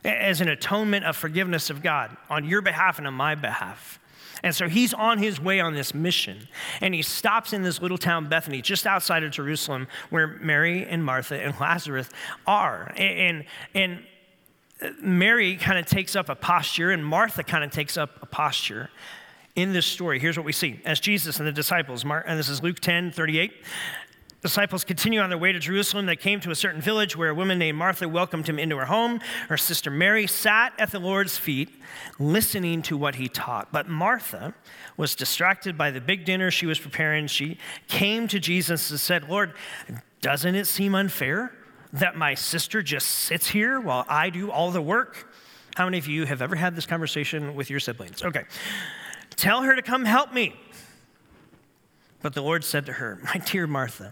[0.04, 4.00] as an atonement of forgiveness of God on your behalf and on my behalf.
[4.42, 6.48] And so he's on his way on this mission.
[6.82, 11.06] And he stops in this little town, Bethany, just outside of Jerusalem, where Mary and
[11.06, 12.10] Martha and Lazarus
[12.48, 12.92] are.
[12.98, 13.46] And,
[13.76, 14.04] and
[15.00, 18.90] Mary kind of takes up a posture, and Martha kind of takes up a posture
[19.56, 20.20] in this story.
[20.20, 20.82] Here's what we see.
[20.86, 23.54] As Jesus and the disciples, and this is Luke 10 38,
[24.46, 26.06] disciples continue on their way to Jerusalem.
[26.06, 28.86] They came to a certain village where a woman named Martha welcomed him into her
[28.86, 29.20] home.
[29.50, 31.70] Her sister Mary sat at the Lord's feet,
[32.20, 33.72] listening to what he taught.
[33.72, 34.54] But Martha
[34.98, 37.26] was distracted by the big dinner she was preparing.
[37.26, 39.54] She came to Jesus and said, Lord,
[40.22, 41.52] doesn't it seem unfair
[41.94, 45.34] that my sister just sits here while I do all the work?
[45.76, 48.24] How many of you have ever had this conversation with your siblings?
[48.24, 48.44] Okay.
[49.36, 50.56] Tell her to come help me.
[52.26, 54.10] But the Lord said to her, My dear Martha,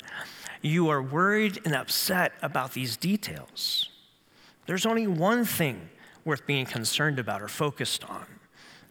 [0.61, 3.89] you are worried and upset about these details.
[4.68, 5.89] There's only one thing
[6.24, 8.28] worth being concerned about or focused on.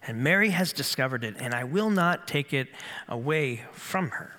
[0.05, 2.67] And Mary has discovered it, and I will not take it
[3.07, 4.35] away from her.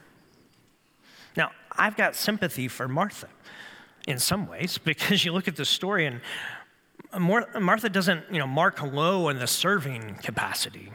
[1.35, 3.29] Now, I've got sympathy for Martha
[4.07, 6.21] in some ways because you look at the story and
[7.19, 10.93] Martha doesn't, you know, mark low in the serving capacity.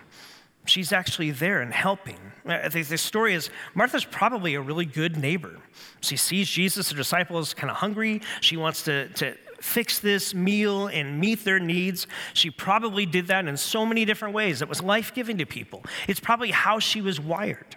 [0.65, 2.19] She's actually there and helping.
[2.45, 5.57] Uh, the, story is Martha's probably a really good neighbor.
[6.01, 8.21] She sees Jesus, the disciples, kind of hungry.
[8.41, 12.07] She wants to, to fix this meal and meet their needs.
[12.33, 14.61] She probably did that in so many different ways.
[14.61, 15.83] It was life giving to people.
[16.07, 17.75] It's probably how she was wired.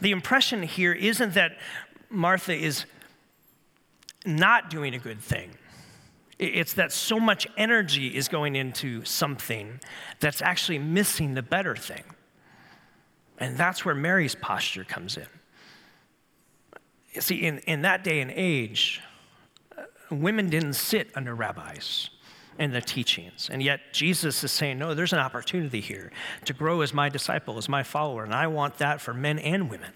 [0.00, 1.58] The impression here isn't that
[2.08, 2.86] Martha is
[4.24, 5.50] not doing a good thing.
[6.40, 9.78] It's that so much energy is going into something
[10.20, 12.02] that's actually missing the better thing.
[13.38, 15.26] And that's where Mary's posture comes in.
[17.12, 19.02] You see, in, in that day and age,
[19.76, 22.08] uh, women didn't sit under rabbis
[22.58, 23.50] and the teachings.
[23.52, 26.10] And yet Jesus is saying, no, there's an opportunity here
[26.46, 28.24] to grow as my disciple, as my follower.
[28.24, 29.92] And I want that for men and women.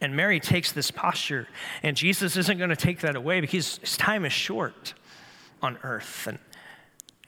[0.00, 1.48] And Mary takes this posture,
[1.82, 4.94] and Jesus isn't going to take that away because his time is short
[5.62, 6.26] on earth.
[6.26, 6.38] And,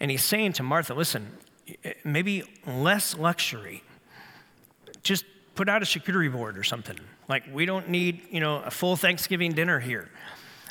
[0.00, 1.32] and he's saying to Martha, listen,
[2.04, 3.82] maybe less luxury.
[5.02, 5.24] Just
[5.54, 6.98] put out a charcuterie board or something.
[7.28, 10.10] Like, we don't need, you know, a full Thanksgiving dinner here.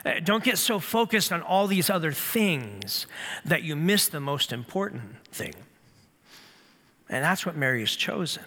[0.06, 3.06] Uh, don't get so focused on all these other things
[3.46, 5.54] that you miss the most important thing.
[7.10, 8.44] And that's what Mary has chosen.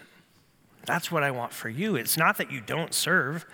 [0.85, 1.97] That's what I want for you.
[1.97, 3.45] It's not that you don't serve.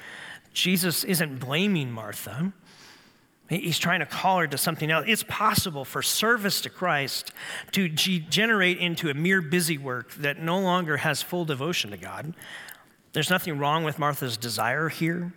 [0.52, 2.52] Jesus isn't blaming Martha.
[3.49, 5.07] He's trying to call her to something else.
[5.09, 7.32] It's possible for service to Christ
[7.72, 12.34] to degenerate into a mere busy work that no longer has full devotion to God.
[13.14, 15.32] There's nothing wrong with Martha's desire here.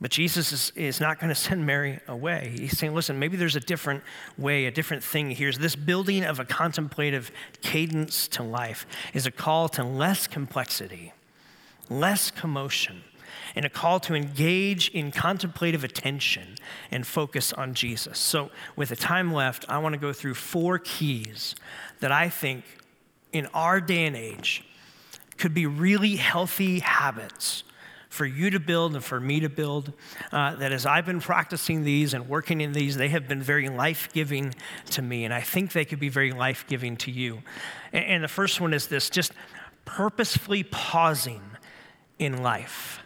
[0.00, 2.54] But Jesus is, is not going to send Mary away.
[2.56, 4.04] He's saying, listen, maybe there's a different
[4.36, 5.50] way, a different thing here.
[5.50, 11.12] This building of a contemplative cadence to life is a call to less complexity,
[11.90, 13.02] less commotion,
[13.58, 16.54] and a call to engage in contemplative attention
[16.92, 18.16] and focus on Jesus.
[18.16, 21.56] So, with the time left, I want to go through four keys
[21.98, 22.64] that I think
[23.32, 24.62] in our day and age
[25.38, 27.64] could be really healthy habits
[28.08, 29.92] for you to build and for me to build.
[30.30, 33.68] Uh, that as I've been practicing these and working in these, they have been very
[33.68, 34.54] life giving
[34.90, 37.42] to me, and I think they could be very life giving to you.
[37.92, 39.32] And, and the first one is this just
[39.84, 41.42] purposefully pausing
[42.20, 43.02] in life.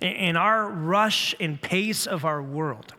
[0.00, 2.94] In, our rush and pace of our world,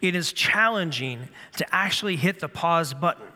[0.00, 3.26] it is challenging to actually hit the pause button.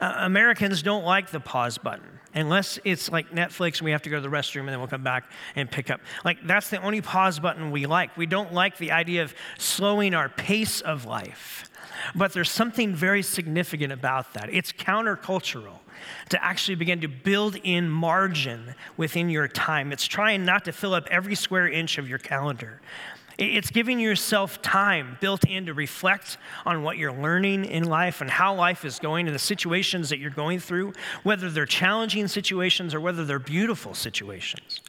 [0.00, 4.10] Uh, Americans don't like the pause button unless it's like Netflix and we have to
[4.10, 6.00] go to the restroom and then we'll come back and pick up.
[6.24, 8.16] Like, that's the only pause button we like.
[8.16, 11.70] We don't like the idea of slowing our pace of life.
[12.14, 14.52] But there's something very significant about that.
[14.52, 15.78] It's countercultural
[16.30, 19.92] to actually begin to build in margin within your time.
[19.92, 22.80] It's trying not to fill up every square inch of your calendar,
[23.38, 28.30] it's giving yourself time built in to reflect on what you're learning in life and
[28.30, 32.94] how life is going and the situations that you're going through, whether they're challenging situations
[32.94, 34.80] or whether they're beautiful situations.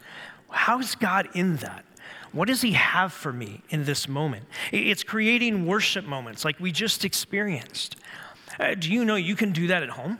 [0.50, 1.84] How is God in that?
[2.32, 4.46] What does He have for me in this moment?
[4.72, 7.98] It's creating worship moments like we just experienced.
[8.60, 10.20] Uh, do you know you can do that at home?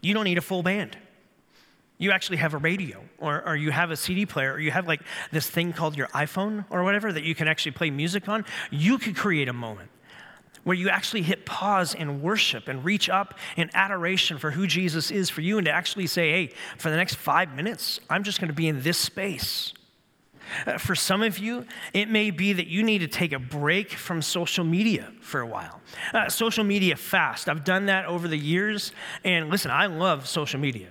[0.00, 0.96] You don't need a full band
[1.98, 4.86] you actually have a radio or, or you have a CD player or you have
[4.86, 8.44] like this thing called your iPhone or whatever that you can actually play music on,
[8.70, 9.90] you could create a moment
[10.62, 15.10] where you actually hit pause and worship and reach up in adoration for who Jesus
[15.10, 18.40] is for you and to actually say, hey, for the next five minutes, I'm just
[18.40, 19.72] going to be in this space.
[20.66, 23.92] Uh, for some of you, it may be that you need to take a break
[23.92, 25.80] from social media for a while.
[26.12, 27.48] Uh, social media fast.
[27.48, 28.92] I've done that over the years.
[29.24, 30.88] And listen, I love social media.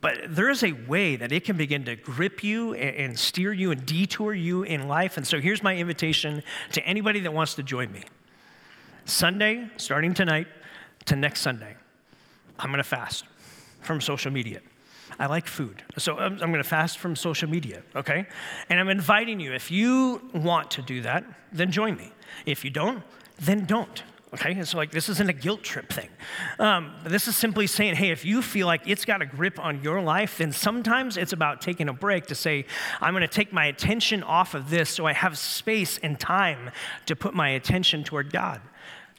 [0.00, 3.70] But there is a way that it can begin to grip you and steer you
[3.70, 5.16] and detour you in life.
[5.16, 8.02] And so here's my invitation to anybody that wants to join me.
[9.06, 10.46] Sunday, starting tonight
[11.06, 11.74] to next Sunday,
[12.58, 13.24] I'm going to fast
[13.80, 14.60] from social media.
[15.18, 15.82] I like food.
[15.98, 18.26] So I'm, I'm going to fast from social media, okay?
[18.68, 22.12] And I'm inviting you, if you want to do that, then join me.
[22.46, 23.02] If you don't,
[23.38, 24.02] then don't.
[24.34, 26.08] Okay, so like this isn't a guilt trip thing.
[26.58, 29.80] Um, this is simply saying, hey, if you feel like it's got a grip on
[29.80, 32.66] your life, then sometimes it's about taking a break to say,
[33.00, 36.72] I'm going to take my attention off of this so I have space and time
[37.06, 38.60] to put my attention toward God,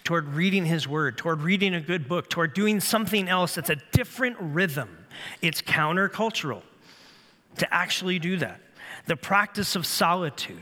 [0.06, 3.76] toward reading His Word, toward reading a good book, toward doing something else that's a
[3.92, 5.06] different rhythm.
[5.42, 6.62] It's countercultural
[7.58, 8.62] to actually do that.
[9.08, 10.62] The practice of solitude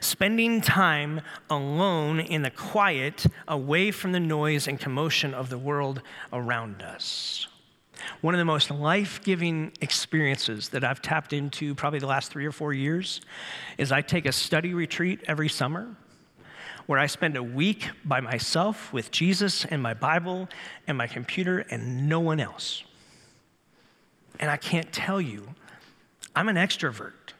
[0.00, 1.20] spending time
[1.50, 6.00] alone in the quiet, away from the noise and commotion of the world
[6.32, 7.48] around us.
[8.20, 12.46] One of the most life giving experiences that I've tapped into probably the last three
[12.46, 13.20] or four years
[13.76, 15.96] is I take a study retreat every summer
[16.86, 20.48] where I spend a week by myself with Jesus and my Bible
[20.86, 22.84] and my computer and no one else.
[24.40, 25.54] and I can't tell you,
[26.34, 27.32] I'm an extrovert,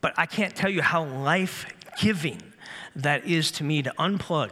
[0.00, 1.66] but I can't tell you how life
[2.00, 2.40] giving
[2.94, 4.50] that is to me to unplug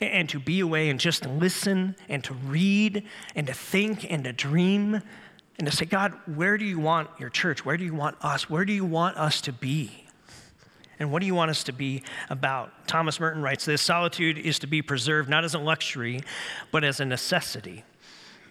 [0.00, 3.04] and to be away and just listen and to read
[3.34, 5.02] and to think and to dream
[5.58, 7.64] and to say, God, where do you want your church?
[7.64, 8.48] Where do you want us?
[8.48, 10.01] Where do you want us to be?
[11.02, 12.86] And what do you want us to be about?
[12.86, 16.22] Thomas Merton writes this solitude is to be preserved not as a luxury,
[16.70, 17.82] but as a necessity,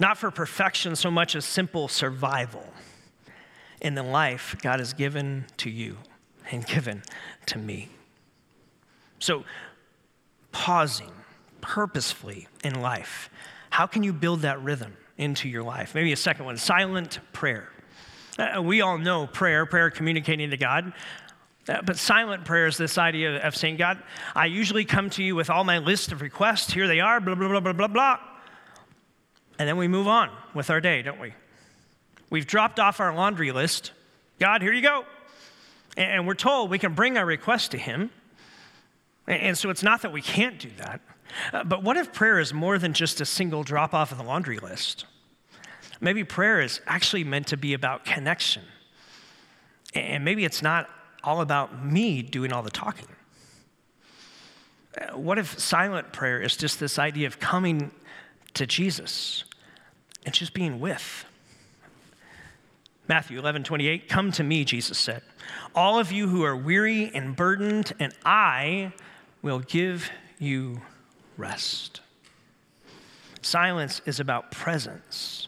[0.01, 2.65] not for perfection so much as simple survival
[3.79, 5.97] in the life God has given to you
[6.51, 7.03] and given
[7.45, 7.87] to me.
[9.19, 9.45] So,
[10.51, 11.11] pausing
[11.61, 13.29] purposefully in life,
[13.69, 15.95] how can you build that rhythm into your life?
[15.95, 17.69] Maybe a second one silent prayer.
[18.37, 20.93] Uh, we all know prayer, prayer communicating to God.
[21.67, 24.01] Uh, but silent prayer is this idea of saying, God,
[24.35, 26.73] I usually come to you with all my list of requests.
[26.73, 28.19] Here they are, blah, blah, blah, blah, blah, blah.
[29.59, 31.33] And then we move on with our day, don't we?
[32.31, 33.91] We've dropped off our laundry list.
[34.39, 35.05] God, here you go.
[35.97, 38.09] And we're told we can bring our request to Him.
[39.27, 41.01] And so it's not that we can't do that.
[41.53, 44.23] Uh, but what if prayer is more than just a single drop off of the
[44.23, 45.05] laundry list?
[45.99, 48.63] Maybe prayer is actually meant to be about connection.
[49.93, 50.89] And maybe it's not
[51.23, 53.07] all about me doing all the talking.
[55.13, 57.91] What if silent prayer is just this idea of coming
[58.53, 59.45] to Jesus
[60.25, 61.25] and just being with?
[63.07, 65.21] Matthew 11, 28, come to me, Jesus said.
[65.75, 68.93] All of you who are weary and burdened, and I
[69.41, 70.09] will give
[70.39, 70.81] you
[71.37, 72.01] rest.
[73.41, 75.47] Silence is about presence.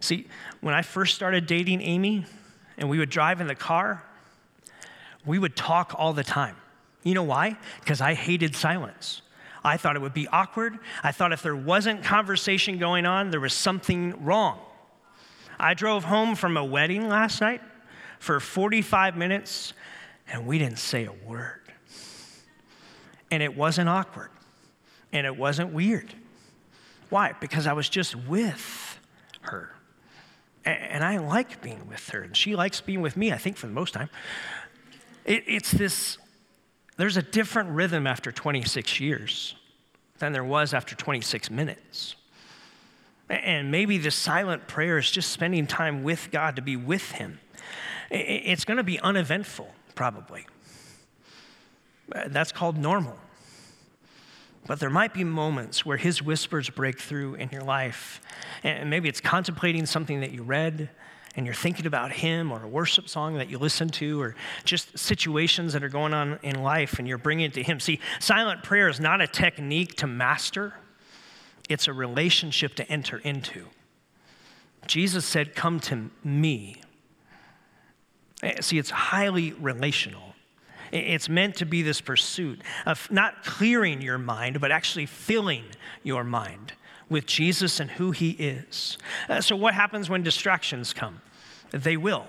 [0.00, 0.28] See,
[0.60, 2.24] when I first started dating Amy
[2.78, 4.02] and we would drive in the car,
[5.24, 6.56] we would talk all the time.
[7.02, 7.56] You know why?
[7.80, 9.22] Because I hated silence.
[9.62, 10.78] I thought it would be awkward.
[11.02, 14.58] I thought if there wasn't conversation going on, there was something wrong.
[15.58, 17.60] I drove home from a wedding last night
[18.18, 19.74] for 45 minutes
[20.32, 21.60] and we didn't say a word.
[23.30, 24.30] And it wasn't awkward
[25.12, 26.14] and it wasn't weird.
[27.10, 27.32] Why?
[27.40, 28.98] Because I was just with
[29.42, 29.74] her.
[30.64, 33.66] And I like being with her, and she likes being with me, I think, for
[33.66, 34.10] the most time.
[35.24, 36.18] It, it's this,
[36.96, 39.54] there's a different rhythm after 26 years
[40.18, 42.16] than there was after 26 minutes.
[43.28, 47.40] And maybe the silent prayer is just spending time with God to be with Him.
[48.10, 50.46] It's going to be uneventful, probably.
[52.12, 53.16] Uh, that's called normal.
[54.66, 58.20] But there might be moments where his whispers break through in your life.
[58.62, 60.90] And maybe it's contemplating something that you read
[61.40, 64.36] and you're thinking about him or a worship song that you listen to or
[64.66, 67.80] just situations that are going on in life and you're bringing it to him.
[67.80, 70.74] See, silent prayer is not a technique to master,
[71.70, 73.64] it's a relationship to enter into.
[74.86, 76.82] Jesus said, Come to me.
[78.42, 80.34] Eh, see, it's highly relational.
[80.92, 85.64] It's meant to be this pursuit of not clearing your mind, but actually filling
[86.02, 86.74] your mind
[87.08, 88.98] with Jesus and who he is.
[89.26, 91.22] Uh, so, what happens when distractions come?
[91.70, 92.26] They will.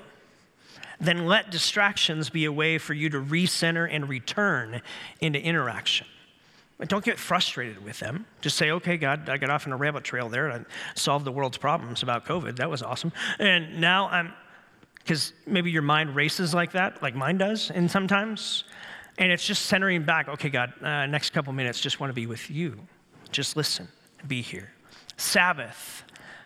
[0.99, 4.81] Then let distractions be a way for you to recenter and return
[5.19, 6.07] into interaction.
[6.87, 8.25] Don't get frustrated with them.
[8.41, 11.25] Just say, okay, God, I got off on a rabbit trail there and I solved
[11.25, 12.55] the world's problems about COVID.
[12.55, 13.11] That was awesome.
[13.37, 14.33] And now I'm,
[14.95, 18.63] because maybe your mind races like that, like mine does, and sometimes.
[19.17, 22.25] And it's just centering back, okay, God, uh, next couple minutes, just want to be
[22.25, 22.79] with you.
[23.31, 23.87] Just listen,
[24.27, 24.71] be here.
[25.17, 26.03] Sabbath,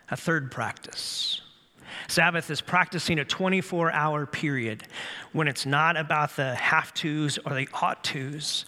[0.09, 1.41] a third practice.
[2.07, 4.83] Sabbath is practicing a 24 hour period
[5.31, 8.65] when it's not about the have tos or the ought tos.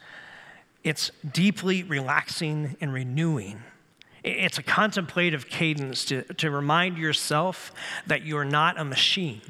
[0.84, 3.62] It's deeply relaxing and renewing.
[4.24, 7.72] It's a contemplative cadence to, to remind yourself
[8.08, 9.42] that you're not a machine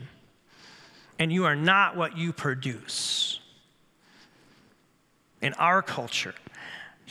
[1.20, 3.40] and you are not what you produce.
[5.42, 6.34] In our culture,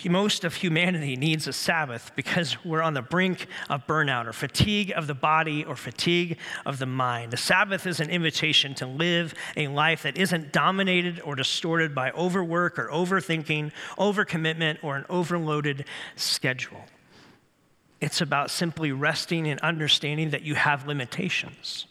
[0.05, 4.93] most of humanity needs a Sabbath because we're on the brink of burnout or fatigue
[4.95, 7.33] of the body or fatigue of the mind.
[7.33, 12.11] The Sabbath is an invitation to live a life that isn't dominated or distorted by
[12.13, 16.85] overwork or overthinking, overcommitment, or an overloaded schedule.
[18.01, 21.87] It's about simply resting and understanding that you have limitations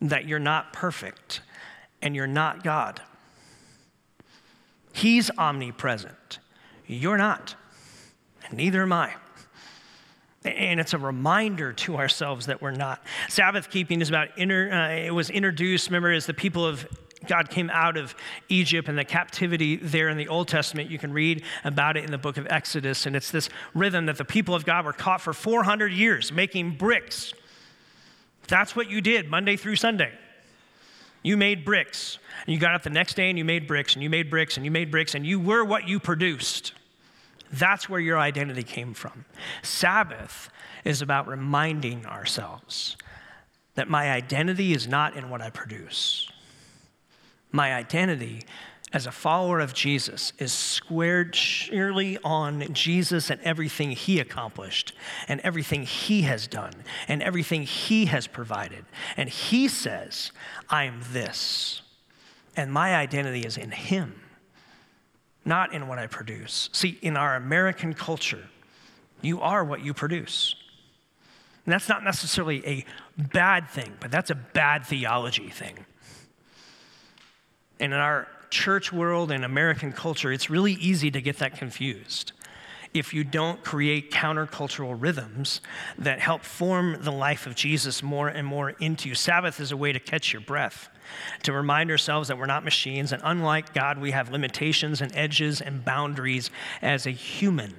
[0.00, 1.42] that you're not perfect
[2.00, 3.02] and you're not God.
[4.92, 6.38] He's omnipresent.
[6.90, 7.54] You're not,
[8.44, 9.14] and neither am I.
[10.44, 13.02] And it's a reminder to ourselves that we're not.
[13.28, 16.88] Sabbath keeping is about, inter, uh, it was introduced, remember, as the people of
[17.28, 18.14] God came out of
[18.48, 20.90] Egypt and the captivity there in the Old Testament.
[20.90, 23.06] You can read about it in the book of Exodus.
[23.06, 26.76] And it's this rhythm that the people of God were caught for 400 years making
[26.76, 27.34] bricks
[28.48, 30.10] That's what you did Monday through Sunday.
[31.22, 32.18] You made bricks.
[32.46, 34.56] And you got up the next day and you made bricks and you made bricks
[34.56, 36.72] and you made bricks and you were what you produced.
[37.52, 39.24] That's where your identity came from.
[39.62, 40.50] Sabbath
[40.84, 42.96] is about reminding ourselves
[43.74, 46.30] that my identity is not in what I produce.
[47.52, 48.42] My identity
[48.92, 54.92] as a follower of Jesus is squared surely on Jesus and everything he accomplished
[55.28, 56.72] and everything he has done
[57.06, 58.84] and everything he has provided.
[59.16, 60.32] And he says,
[60.68, 61.82] I am this.
[62.56, 64.20] And my identity is in him,
[65.44, 66.68] not in what I produce.
[66.72, 68.48] See, in our American culture,
[69.22, 70.54] you are what you produce.
[71.64, 72.84] And that's not necessarily a
[73.16, 75.84] bad thing, but that's a bad theology thing.
[77.78, 82.32] And in our church world and American culture, it's really easy to get that confused
[82.92, 85.60] if you don't create countercultural rhythms
[85.98, 89.14] that help form the life of Jesus more and more into you.
[89.14, 90.88] Sabbath is a way to catch your breath,
[91.42, 95.60] to remind ourselves that we're not machines, and unlike God, we have limitations and edges
[95.60, 96.50] and boundaries
[96.82, 97.74] as a human.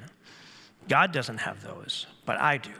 [0.88, 2.72] God doesn't have those, but I do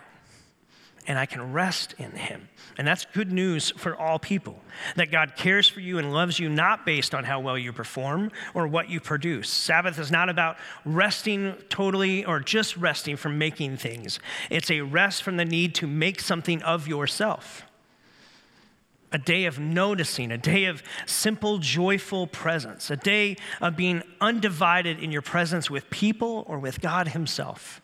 [1.08, 2.50] and I can rest in him.
[2.78, 4.62] And that's good news for all people
[4.96, 8.32] that God cares for you and loves you not based on how well you perform
[8.54, 9.50] or what you produce.
[9.50, 15.24] Sabbath is not about resting totally or just resting from making things, it's a rest
[15.24, 17.64] from the need to make something of yourself.
[19.14, 25.00] A day of noticing, a day of simple, joyful presence, a day of being undivided
[25.00, 27.81] in your presence with people or with God Himself.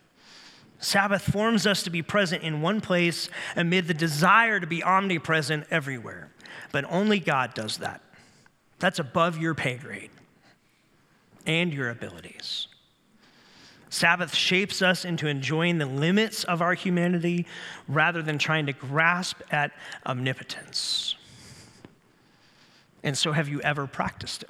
[0.80, 5.66] Sabbath forms us to be present in one place amid the desire to be omnipresent
[5.72, 6.30] everywhere.
[6.72, 8.02] But only God does that.
[8.80, 10.12] That's above your pay grade
[11.46, 12.68] and your abilities.
[13.90, 17.48] Sabbath shapes us into enjoying the limits of our humanity
[17.88, 19.72] rather than trying to grasp at
[20.06, 21.16] omnipotence.
[23.02, 24.50] And so, have you ever practiced it?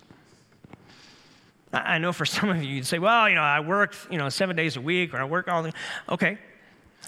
[1.85, 4.29] I know for some of you, you'd say, well, you know, I work, you know,
[4.29, 5.73] seven days a week or I work all the,
[6.09, 6.37] okay.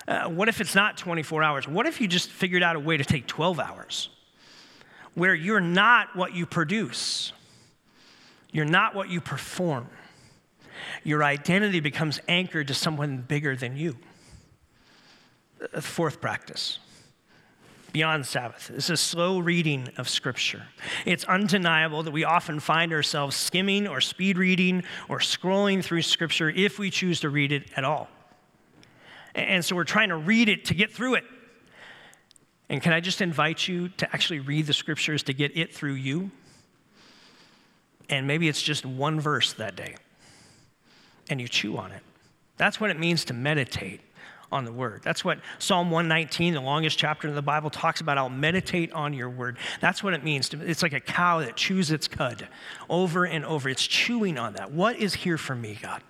[0.07, 1.67] Uh, what if it's not 24 hours?
[1.67, 4.09] What if you just figured out a way to take 12 hours
[5.13, 7.33] where you're not what you produce?
[8.51, 9.89] You're not what you perform.
[11.03, 13.97] Your identity becomes anchored to someone bigger than you.
[15.73, 16.79] Uh, fourth practice
[17.91, 18.71] beyond Sabbath.
[18.73, 20.67] It's a slow reading of Scripture.
[21.05, 26.49] It's undeniable that we often find ourselves skimming or speed reading or scrolling through Scripture
[26.49, 28.07] if we choose to read it at all.
[29.35, 31.23] And so we're trying to read it to get through it.
[32.69, 35.93] And can I just invite you to actually read the Scriptures to get it through
[35.93, 36.31] you?
[38.09, 39.95] And maybe it's just one verse that day,
[41.29, 42.01] and you chew on it.
[42.57, 44.01] That's what it means to meditate
[44.51, 45.01] on the word.
[45.03, 48.17] That's what Psalm 119, the longest chapter in the Bible, talks about.
[48.17, 49.57] I'll meditate on your word.
[49.81, 50.49] That's what it means.
[50.49, 52.47] To, it's like a cow that chews its cud
[52.89, 53.69] over and over.
[53.69, 54.71] It's chewing on that.
[54.71, 56.01] What is here for me, God?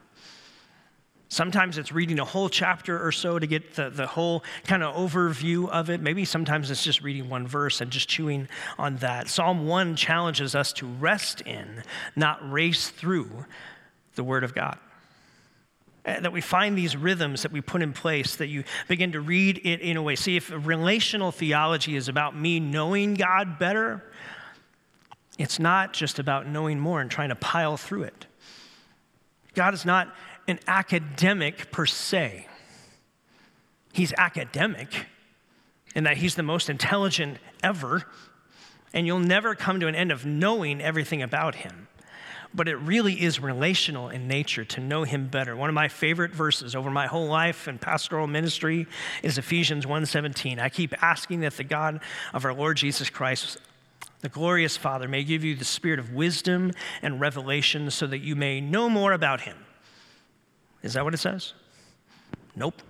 [1.31, 4.95] Sometimes it's reading a whole chapter or so to get the, the whole kind of
[4.95, 6.01] overview of it.
[6.01, 8.47] Maybe sometimes it's just reading one verse and just chewing
[8.79, 9.29] on that.
[9.29, 11.83] Psalm 1 challenges us to rest in,
[12.15, 13.45] not race through
[14.15, 14.79] the Word of God.
[16.21, 19.61] That we find these rhythms that we put in place, that you begin to read
[19.63, 20.15] it in a way.
[20.15, 24.03] See, if relational theology is about me knowing God better,
[25.37, 28.25] it's not just about knowing more and trying to pile through it.
[29.53, 30.13] God is not
[30.47, 32.47] an academic per se.
[33.91, 35.05] He's academic
[35.95, 38.03] in that he's the most intelligent ever,
[38.93, 41.88] and you'll never come to an end of knowing everything about him
[42.53, 45.55] but it really is relational in nature to know him better.
[45.55, 48.87] One of my favorite verses over my whole life in pastoral ministry
[49.21, 50.59] is Ephesians 1:17.
[50.59, 52.01] I keep asking that the God
[52.33, 53.57] of our Lord Jesus Christ
[54.21, 56.71] the glorious Father may give you the spirit of wisdom
[57.01, 59.57] and revelation so that you may know more about him.
[60.83, 61.53] Is that what it says?
[62.55, 62.81] Nope.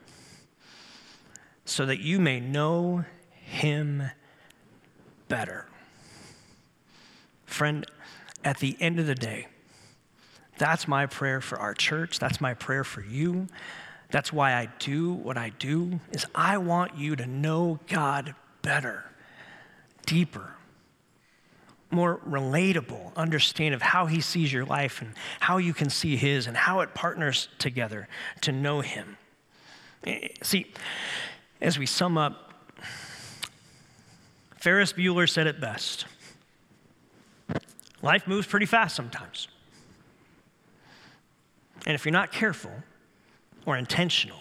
[1.66, 4.10] So that you may know him
[5.28, 5.68] better.
[7.46, 7.86] Friend,
[8.44, 9.48] at the end of the day,
[10.58, 12.20] that's my prayer for our church.
[12.20, 13.48] That's my prayer for you.
[14.12, 19.06] That's why I do what I do is I want you to know God better,
[20.06, 20.56] deeper,
[21.92, 26.48] more relatable understanding of how he sees your life and how you can see his
[26.48, 28.08] and how it partners together
[28.42, 29.18] to know him.
[30.06, 30.72] Eh, see,
[31.62, 32.54] as we sum up,
[34.58, 36.06] Ferris Bueller said it best.
[38.02, 39.48] Life moves pretty fast sometimes.
[41.86, 42.72] And if you're not careful
[43.66, 44.40] or intentional,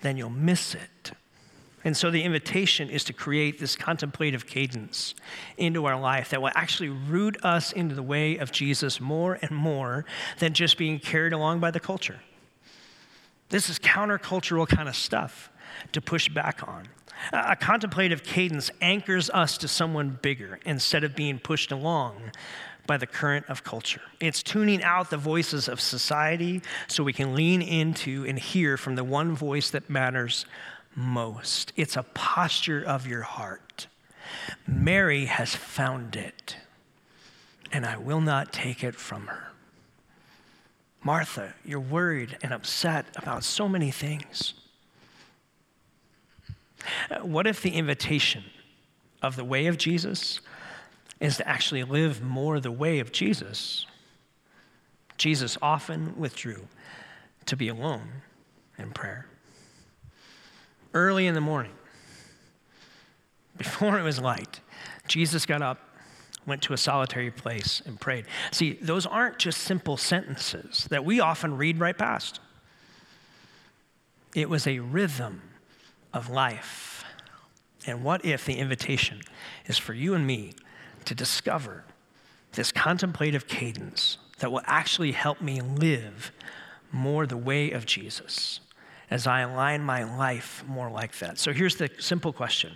[0.00, 1.12] then you'll miss it
[1.84, 5.14] And so the invitation is to create this contemplative cadence
[5.56, 9.50] into our life that will actually root us into the way of Jesus more and
[9.50, 10.04] more
[10.38, 12.20] than just being carried along by the culture.
[13.48, 15.50] This is countercultural kind of stuff
[15.92, 16.88] to push back on.
[17.32, 22.32] A contemplative cadence anchors us to someone bigger instead of being pushed along
[22.86, 24.02] by the current of culture.
[24.20, 28.96] It's tuning out the voices of society so we can lean into and hear from
[28.96, 30.46] the one voice that matters
[30.94, 31.72] most.
[31.76, 33.86] It's a posture of your heart.
[34.66, 36.56] Mary has found it,
[37.70, 39.48] and I will not take it from her.
[41.04, 44.54] Martha, you're worried and upset about so many things.
[47.22, 48.44] What if the invitation
[49.22, 50.40] of the way of Jesus
[51.20, 53.86] is to actually live more the way of Jesus?
[55.16, 56.66] Jesus often withdrew
[57.46, 58.22] to be alone
[58.78, 59.26] in prayer
[60.94, 61.72] early in the morning,
[63.56, 64.60] before it was light,
[65.06, 65.78] Jesus got up,
[66.46, 68.26] went to a solitary place, and prayed.
[68.50, 72.40] See, those aren't just simple sentences that we often read right past.
[74.34, 75.42] It was a rhythm
[76.12, 77.04] of life.
[77.86, 79.20] And what if the invitation
[79.66, 80.52] is for you and me
[81.04, 81.84] to discover
[82.52, 86.32] this contemplative cadence that will actually help me live
[86.92, 88.60] more the way of Jesus?
[89.12, 91.36] as I align my life more like that.
[91.36, 92.72] So here's the simple question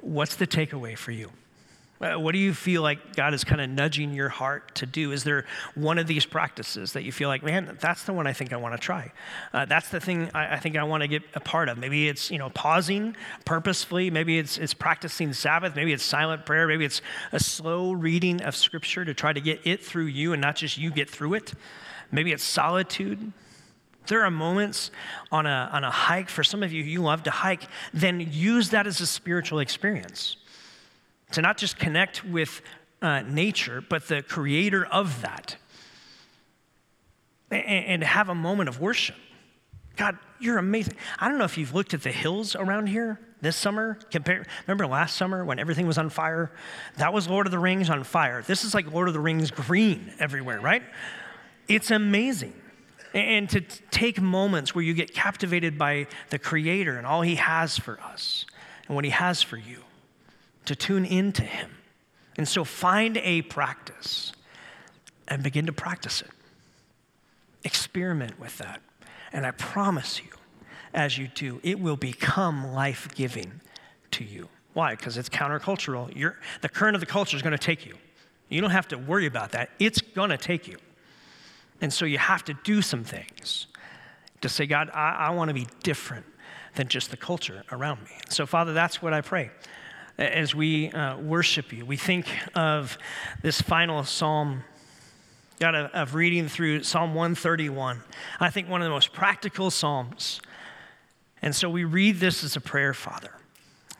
[0.00, 1.32] What's the takeaway for you?
[2.00, 5.12] Uh, what do you feel like God is kind of nudging your heart to do?
[5.12, 5.44] Is there
[5.74, 8.56] one of these practices that you feel like, man, that's the one I think I
[8.56, 9.12] want to try?
[9.52, 11.76] Uh, that's the thing I, I think I want to get a part of.
[11.76, 14.10] Maybe it's you know pausing purposefully.
[14.10, 15.76] Maybe it's it's practicing Sabbath.
[15.76, 16.66] Maybe it's silent prayer.
[16.66, 20.40] Maybe it's a slow reading of Scripture to try to get it through you and
[20.40, 21.52] not just you get through it.
[22.10, 23.32] Maybe it's solitude.
[24.06, 24.90] There are moments
[25.30, 28.70] on a, on a hike, for some of you, you love to hike, then use
[28.70, 30.36] that as a spiritual experience.
[31.32, 32.62] To not just connect with
[33.02, 35.56] uh, nature, but the creator of that.
[37.50, 39.16] And, and have a moment of worship.
[39.96, 40.94] God, you're amazing.
[41.18, 43.98] I don't know if you've looked at the hills around here this summer.
[44.10, 46.50] Compare, remember last summer when everything was on fire?
[46.96, 48.42] That was Lord of the Rings on fire.
[48.42, 50.82] This is like Lord of the Rings green everywhere, right?
[51.68, 52.54] It's amazing
[53.14, 57.78] and to take moments where you get captivated by the Creator and all He has
[57.78, 58.46] for us
[58.86, 59.82] and what He has for you,
[60.64, 61.70] to tune into Him.
[62.36, 64.32] And so find a practice
[65.28, 66.30] and begin to practice it.
[67.64, 68.80] Experiment with that.
[69.32, 70.30] And I promise you,
[70.92, 73.60] as you do, it will become life giving
[74.12, 74.48] to you.
[74.72, 74.94] Why?
[74.94, 76.14] Because it's countercultural.
[76.16, 77.94] You're, the current of the culture is going to take you.
[78.48, 80.76] You don't have to worry about that, it's going to take you.
[81.80, 83.66] And so you have to do some things
[84.42, 86.26] to say, God, I, I want to be different
[86.74, 88.10] than just the culture around me.
[88.28, 89.50] So, Father, that's what I pray.
[90.20, 92.98] As we uh, worship you, we think of
[93.40, 94.64] this final psalm,
[95.58, 98.02] God, of, of reading through Psalm 131.
[98.38, 100.42] I think one of the most practical psalms.
[101.40, 103.32] And so we read this as a prayer, Father.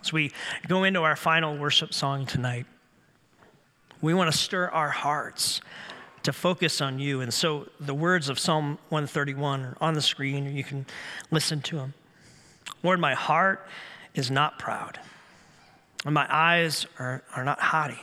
[0.02, 0.30] As we
[0.68, 2.66] go into our final worship song tonight,
[4.02, 5.62] we want to stir our hearts
[6.24, 7.22] to focus on you.
[7.22, 10.84] And so the words of Psalm 131 are on the screen, or you can
[11.30, 11.94] listen to them.
[12.82, 13.66] Lord, my heart
[14.14, 15.00] is not proud,
[16.04, 18.00] and my eyes are, are not haughty.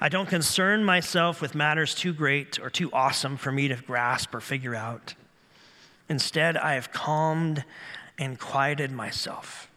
[0.00, 4.34] I don't concern myself with matters too great or too awesome for me to grasp
[4.34, 5.14] or figure out.
[6.08, 7.64] Instead, I have calmed
[8.18, 9.70] and quieted myself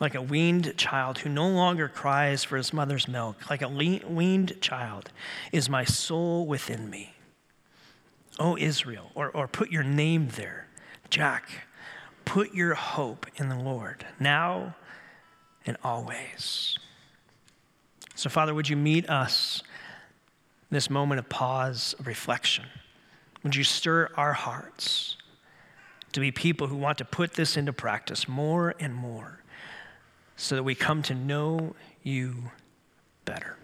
[0.00, 4.60] like a weaned child who no longer cries for his mother's milk, like a weaned
[4.60, 5.10] child,
[5.52, 7.14] is my soul within me.
[8.38, 10.66] O Israel, or, or put your name there.
[11.10, 11.50] Jack,
[12.24, 14.74] put your hope in the Lord, now
[15.70, 16.78] and always.
[18.14, 19.62] So, Father, would you meet us
[20.70, 22.66] this moment of pause, of reflection?
[23.42, 25.16] Would you stir our hearts
[26.12, 29.40] to be people who want to put this into practice more and more?
[30.40, 32.34] so that we come to know you
[33.26, 33.58] better.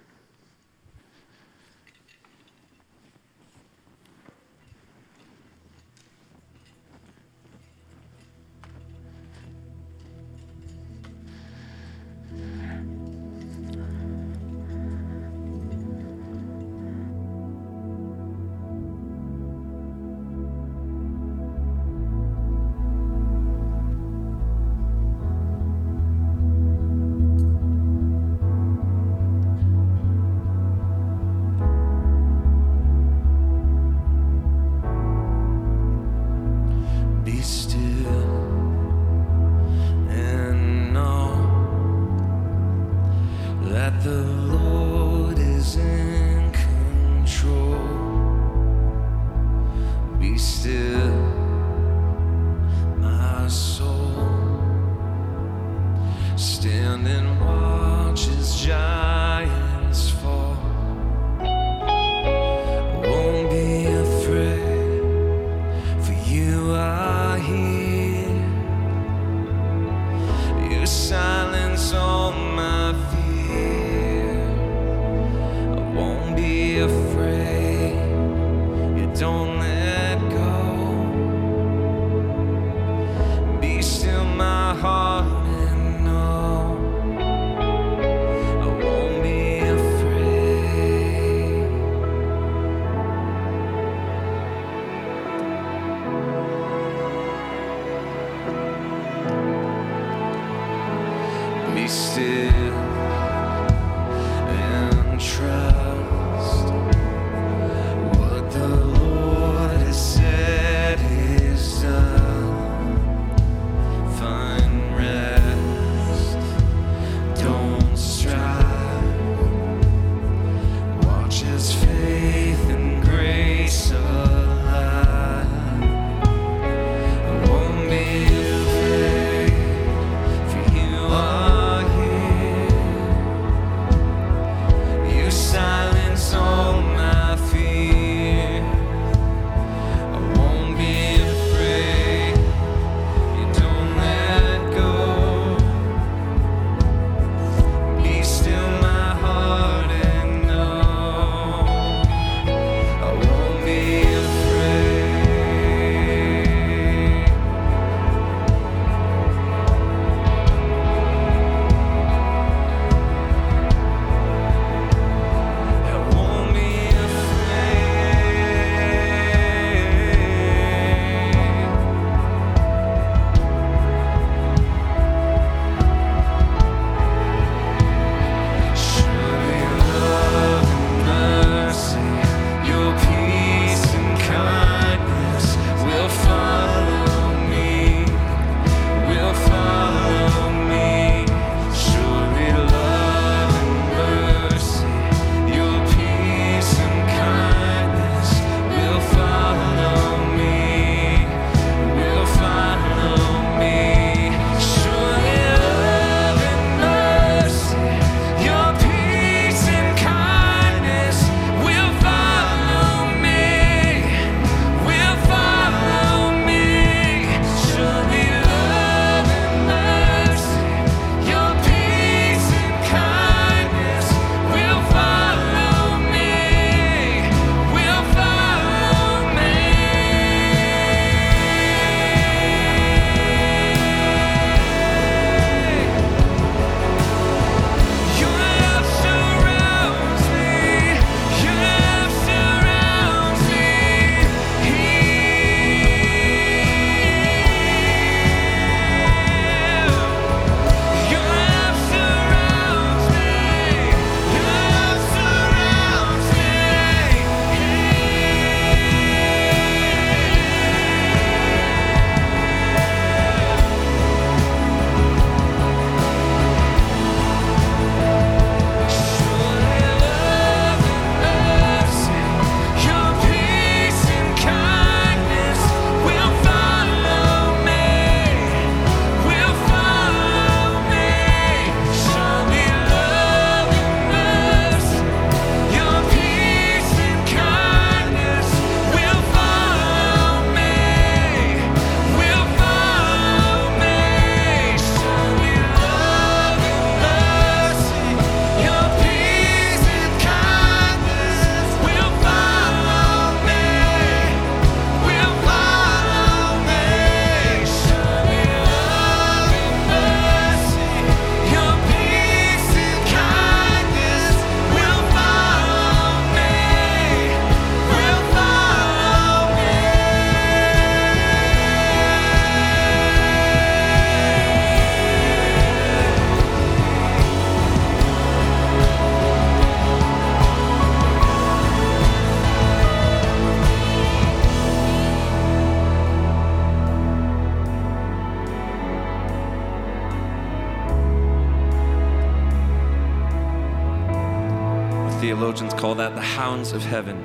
[346.77, 347.17] Of heaven.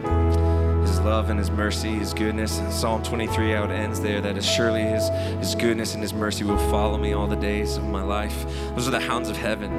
[0.82, 2.62] His love and His mercy, His goodness.
[2.70, 5.10] Psalm 23 how it ends there that is surely His,
[5.40, 8.46] His goodness and His mercy will follow me all the days of my life.
[8.76, 9.70] Those are the hounds of heaven.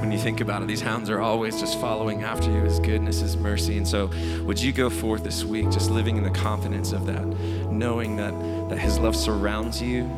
[0.00, 3.20] When you think about it, these hounds are always just following after you, His goodness,
[3.20, 3.76] His mercy.
[3.76, 4.10] And so,
[4.44, 7.26] would you go forth this week just living in the confidence of that,
[7.70, 8.32] knowing that,
[8.70, 10.08] that His love surrounds you,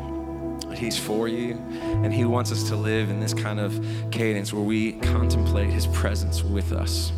[0.73, 1.55] He's for you,
[2.03, 5.87] and He wants us to live in this kind of cadence where we contemplate His
[5.87, 7.11] presence with us.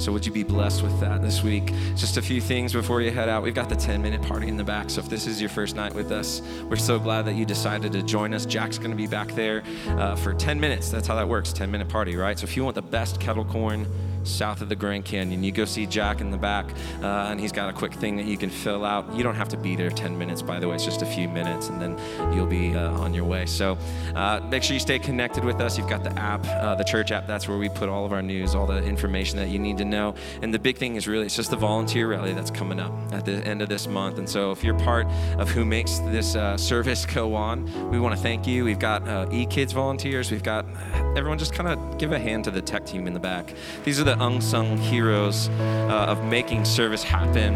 [0.00, 1.74] So, would you be blessed with that this week?
[1.94, 3.42] Just a few things before you head out.
[3.42, 4.88] We've got the 10 minute party in the back.
[4.88, 6.40] So, if this is your first night with us,
[6.70, 8.46] we're so glad that you decided to join us.
[8.46, 10.88] Jack's going to be back there uh, for 10 minutes.
[10.88, 12.38] That's how that works 10 minute party, right?
[12.38, 13.86] So, if you want the best kettle corn,
[14.24, 15.42] south of the Grand Canyon.
[15.42, 16.66] You go see Jack in the back,
[17.02, 19.12] uh, and he's got a quick thing that you can fill out.
[19.14, 21.28] You don't have to be there 10 minutes, by the way, it's just a few
[21.28, 21.98] minutes, and then
[22.34, 23.46] you'll be uh, on your way.
[23.46, 23.78] So
[24.14, 25.78] uh, make sure you stay connected with us.
[25.78, 28.22] You've got the app, uh, the church app, that's where we put all of our
[28.22, 30.14] news, all the information that you need to know.
[30.42, 33.24] And the big thing is really, it's just the volunteer rally that's coming up at
[33.24, 34.18] the end of this month.
[34.18, 35.06] And so if you're part
[35.38, 38.64] of who makes this uh, service go on, we want to thank you.
[38.64, 40.30] We've got uh, e-kids volunteers.
[40.30, 40.66] We've got
[41.16, 43.52] everyone just kind of give a hand to the tech team in the back.
[43.84, 47.54] These are the unsung heroes uh, of making service happen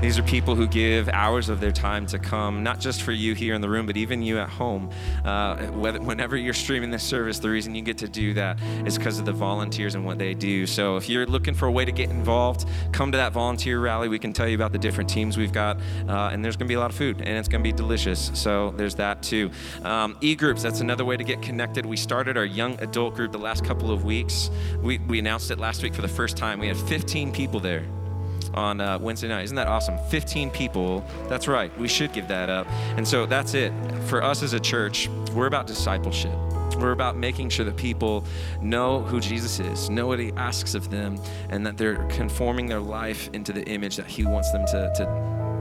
[0.00, 3.34] these are people who give hours of their time to come, not just for you
[3.34, 4.90] here in the room, but even you at home.
[5.24, 8.98] Uh, whether, whenever you're streaming this service, the reason you get to do that is
[8.98, 10.66] because of the volunteers and what they do.
[10.66, 14.08] So if you're looking for a way to get involved, come to that volunteer rally.
[14.08, 16.72] We can tell you about the different teams we've got, uh, and there's going to
[16.72, 18.30] be a lot of food, and it's going to be delicious.
[18.34, 19.50] So there's that too.
[19.82, 21.86] Um, e groups, that's another way to get connected.
[21.86, 24.50] We started our young adult group the last couple of weeks.
[24.82, 26.58] We, we announced it last week for the first time.
[26.58, 27.84] We had 15 people there
[28.54, 29.44] on uh, Wednesday night.
[29.44, 29.98] Isn't that awesome?
[30.08, 31.04] 15 people.
[31.28, 31.76] That's right.
[31.78, 32.66] We should give that up.
[32.96, 33.72] And so that's it.
[34.06, 36.34] For us as a church, we're about discipleship.
[36.78, 38.24] We're about making sure that people
[38.60, 41.20] know who Jesus is, know what he asks of them,
[41.50, 45.04] and that they're conforming their life into the image that he wants them to, to,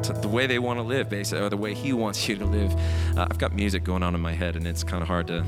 [0.03, 2.45] to the way they want to live, basically, or the way he wants you to
[2.45, 2.73] live.
[3.17, 5.43] Uh, I've got music going on in my head, and it's kind of hard to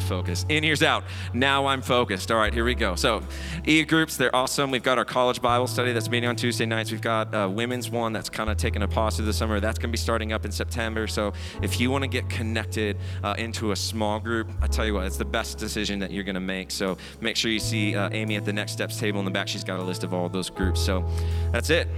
[0.00, 0.44] focus.
[0.48, 1.04] In, here's out.
[1.32, 2.30] Now I'm focused.
[2.30, 2.94] All right, here we go.
[2.96, 3.22] So,
[3.64, 4.70] E groups, they're awesome.
[4.70, 6.90] We've got our college Bible study that's meeting on Tuesday nights.
[6.90, 9.60] We've got a women's one that's kind of taking a pause through the summer.
[9.60, 11.06] That's going to be starting up in September.
[11.06, 11.32] So,
[11.62, 15.06] if you want to get connected uh, into a small group, I tell you what,
[15.06, 16.70] it's the best decision that you're going to make.
[16.70, 19.48] So, make sure you see uh, Amy at the Next Steps table in the back.
[19.48, 20.80] She's got a list of all those groups.
[20.80, 21.04] So,
[21.52, 21.88] that's it.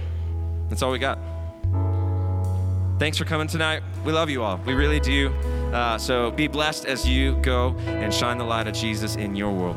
[0.69, 1.19] That's all we got.
[3.03, 3.83] Thanks for coming tonight.
[4.05, 4.61] We love you all.
[4.65, 5.27] We really do.
[5.73, 9.51] Uh, so be blessed as you go and shine the light of Jesus in your
[9.51, 9.75] world.